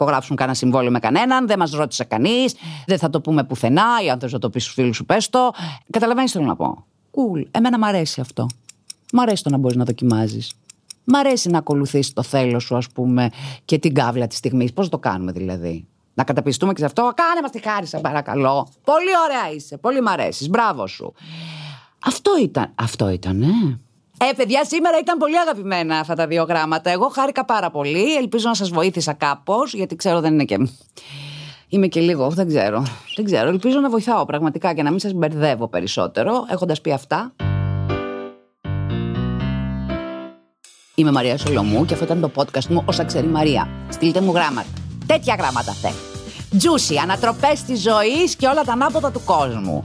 υπογράψουν 0.00 0.36
κανένα 0.36 0.56
συμβόλαιο 0.56 0.90
με 0.90 0.98
κανέναν, 0.98 1.46
δεν 1.46 1.58
μας 1.58 1.70
ρώτησε 1.70 2.04
κανείς, 2.04 2.54
δεν 2.86 2.98
θα 2.98 3.10
το 3.10 3.20
πούμε 3.20 3.44
πουθενά, 3.44 3.86
ή 4.04 4.10
αν 4.10 4.18
θες 4.18 4.32
να 4.32 4.38
το 4.38 4.50
πεις 4.50 4.62
στους 4.62 4.74
φίλους 4.74 4.96
σου, 4.96 5.04
πες 5.04 5.28
το. 5.28 5.50
Καταλαβαίνεις 5.90 6.30
τι 6.30 6.36
θέλω 6.36 6.48
να 6.48 6.56
πω. 6.56 6.84
Κουλ. 7.10 7.42
Εμένα 7.50 7.78
μου 7.78 7.86
αρέσει 7.86 8.20
αυτό. 8.20 8.46
Μ' 9.12 9.20
αρέσει 9.20 9.42
το 9.42 9.50
να 9.50 9.56
μπορείς 9.56 9.76
να 9.76 9.84
δοκιμάζεις. 9.84 10.52
Μ' 11.04 11.14
αρέσει 11.14 11.48
να 11.48 11.58
ακολουθείς 11.58 12.12
το 12.12 12.22
θέλω 12.22 12.58
σου, 12.58 12.76
ας 12.76 12.88
πούμε, 12.90 13.30
και 13.64 13.78
την 13.78 13.94
κάβλα 13.94 14.26
της 14.26 14.38
στιγμής. 14.38 14.72
Πώς 14.72 14.88
το 14.88 14.98
κάνουμε 14.98 15.32
δηλαδή; 15.32 15.86
Να 16.14 16.24
καταπιστούμε 16.24 16.72
και 16.72 16.78
σε 16.78 16.84
αυτό. 16.84 17.12
Κάνε 17.14 17.40
μας 17.42 17.50
τη 17.50 17.60
χάρη, 17.60 17.86
σε 17.86 17.98
παρακαλώ. 17.98 18.68
Πολύ 18.84 19.10
ωραία 19.24 19.54
είσαι. 19.54 19.76
Πολύ 19.76 20.00
μ' 20.00 20.08
αρέσεις. 20.08 20.48
Μπράβο 20.48 20.86
σου. 20.86 21.12
Αυτό 22.04 22.30
ήταν. 22.42 22.72
Αυτό 22.74 23.08
ήταν, 23.08 23.42
ε. 23.42 23.80
Ε, 24.28 24.32
παιδιά, 24.36 24.64
σήμερα 24.64 24.98
ήταν 24.98 25.18
πολύ 25.18 25.38
αγαπημένα 25.38 25.98
αυτά 25.98 26.14
τα 26.14 26.26
δύο 26.26 26.42
γράμματα. 26.42 26.90
Εγώ 26.90 27.08
χάρηκα 27.08 27.44
πάρα 27.44 27.70
πολύ. 27.70 28.16
Ελπίζω 28.16 28.48
να 28.48 28.54
σας 28.54 28.68
βοήθησα 28.68 29.12
κάπως, 29.12 29.74
γιατί 29.74 29.96
ξέρω 29.96 30.20
δεν 30.20 30.32
είναι 30.32 30.44
και. 30.44 30.68
Είμαι 31.68 31.86
και 31.86 32.00
λίγο, 32.00 32.28
δεν 32.28 32.46
ξέρω. 32.46 32.86
Δεν 33.16 33.24
ξέρω. 33.24 33.48
Ελπίζω 33.48 33.80
να 33.80 33.90
βοηθάω 33.90 34.24
πραγματικά 34.24 34.74
και 34.74 34.82
να 34.82 34.90
μην 34.90 34.98
σας 34.98 35.12
μπερδεύω 35.12 35.68
περισσότερο, 35.68 36.46
έχοντας 36.50 36.80
πει 36.80 36.92
αυτά. 36.92 37.32
Είμαι 40.94 41.10
Μαρία 41.10 41.38
Σολομού 41.38 41.84
και 41.84 41.92
αυτό 41.92 42.04
ήταν 42.04 42.20
το 42.20 42.30
podcast 42.34 42.64
μου 42.64 42.82
Όσα 42.86 43.04
ξέρει 43.04 43.26
Μαρία. 43.26 43.68
Στείλτε 43.88 44.20
μου 44.20 44.32
γράμματα. 44.32 44.68
Τέτοια 45.06 45.34
γράμματα 45.38 45.72
θέλω. 45.72 45.94
Τζούσι, 46.58 46.96
ανατροπές 46.96 47.62
της 47.62 47.80
ζωής 47.80 48.36
και 48.36 48.46
όλα 48.46 48.62
τα 48.62 48.72
ανάποδα 48.72 49.10
του 49.10 49.22
κόσμου. 49.24 49.82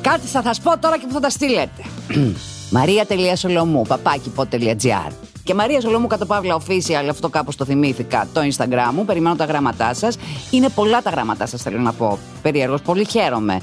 Κάτι 0.00 0.26
θα 0.26 0.42
σας 0.42 0.60
πω 0.60 0.78
τώρα 0.78 0.98
και 0.98 1.06
που 1.06 1.12
θα 1.12 1.20
τα 1.20 1.30
στείλετε. 1.30 1.82
Μαρία.σολομού, 2.70 3.82
παπάκι.gr 3.82 5.12
και 5.46 5.54
Μαρία 5.54 5.80
Σολομού 5.80 6.06
κατά 6.06 6.26
παύλα 6.26 6.56
official, 6.60 7.06
αυτό 7.10 7.28
κάπως 7.28 7.56
το 7.56 7.64
θυμήθηκα, 7.64 8.28
το 8.32 8.40
Instagram 8.40 8.90
μου. 8.94 9.04
Περιμένω 9.04 9.36
τα 9.36 9.44
γράμματά 9.44 9.94
σας. 9.94 10.16
Είναι 10.50 10.68
πολλά 10.68 11.02
τα 11.02 11.10
γράμματά 11.10 11.46
σας, 11.46 11.62
θέλω 11.62 11.78
να 11.78 11.92
πω. 11.92 12.18
Περίεργος, 12.42 12.82
πολύ 12.82 13.04
χαίρομαι. 13.04 13.60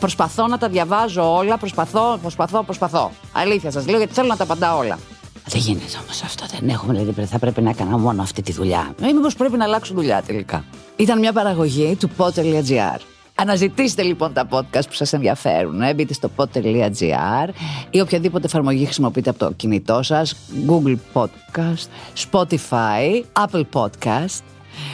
Προσπαθώ 0.00 0.46
να 0.46 0.58
τα 0.58 0.68
διαβάζω 0.68 1.36
όλα, 1.36 1.58
προσπαθώ, 1.58 2.18
προσπαθώ, 2.22 2.62
προσπαθώ. 2.62 3.10
Αλήθεια 3.32 3.70
σας 3.70 3.86
λέω, 3.86 3.98
γιατί 3.98 4.14
θέλω 4.14 4.28
να 4.28 4.36
τα 4.36 4.44
απαντάω 4.44 4.78
όλα. 4.78 4.98
Δεν 5.46 5.60
γίνεται 5.60 5.98
όμως 6.02 6.22
αυτό, 6.22 6.44
δεν 6.58 6.68
έχουμε, 6.68 6.92
δηλαδή 6.92 7.24
θα 7.24 7.38
πρέπει 7.38 7.62
να 7.62 7.70
έκανα 7.70 7.98
μόνο 7.98 8.22
αυτή 8.22 8.42
τη 8.42 8.52
δουλειά. 8.52 8.94
Ε, 9.02 9.12
Μήπως 9.12 9.34
πρέπει 9.34 9.56
να 9.56 9.64
αλλάξω 9.64 9.94
δουλειά 9.94 10.22
τελικά. 10.26 10.64
Ήταν 10.96 11.18
μια 11.18 11.32
παραγωγή 11.32 11.96
του 12.00 12.10
pod.gr. 12.16 13.13
Αναζητήστε 13.36 14.02
λοιπόν 14.02 14.32
τα 14.32 14.48
podcast 14.50 14.86
που 14.88 14.92
σας 14.94 15.12
ενδιαφέρουν. 15.12 15.82
Ε. 15.82 15.94
Μπείτε 15.94 16.12
στο 16.12 16.30
pod.gr 16.36 17.48
ή 17.90 18.00
οποιαδήποτε 18.00 18.46
εφαρμογή 18.46 18.84
χρησιμοποιείτε 18.84 19.30
από 19.30 19.38
το 19.38 19.52
κινητό 19.52 20.02
σας. 20.02 20.36
Google 20.68 20.96
Podcast, 21.12 21.88
Spotify, 22.30 23.22
Apple 23.32 23.64
Podcast. 23.72 24.42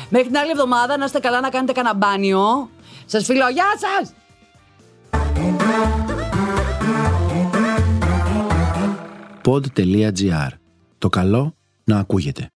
Μέχρι 0.09 0.27
την 0.27 0.37
άλλη 0.37 0.51
εβδομάδα 0.51 0.97
να 0.97 1.05
είστε 1.05 1.19
καλά 1.19 1.41
να 1.41 1.49
κάνετε 1.51 1.73
κανένα 1.73 1.95
μπάνιο. 1.95 2.71
Σας 3.05 3.25
φιλώ. 3.25 3.49
Γεια 3.49 3.65
σας! 3.79 4.13
Pod.gr. 9.45 10.49
Το 10.99 11.09
καλό 11.09 11.55
να 11.85 11.99
ακούγεται. 11.99 12.49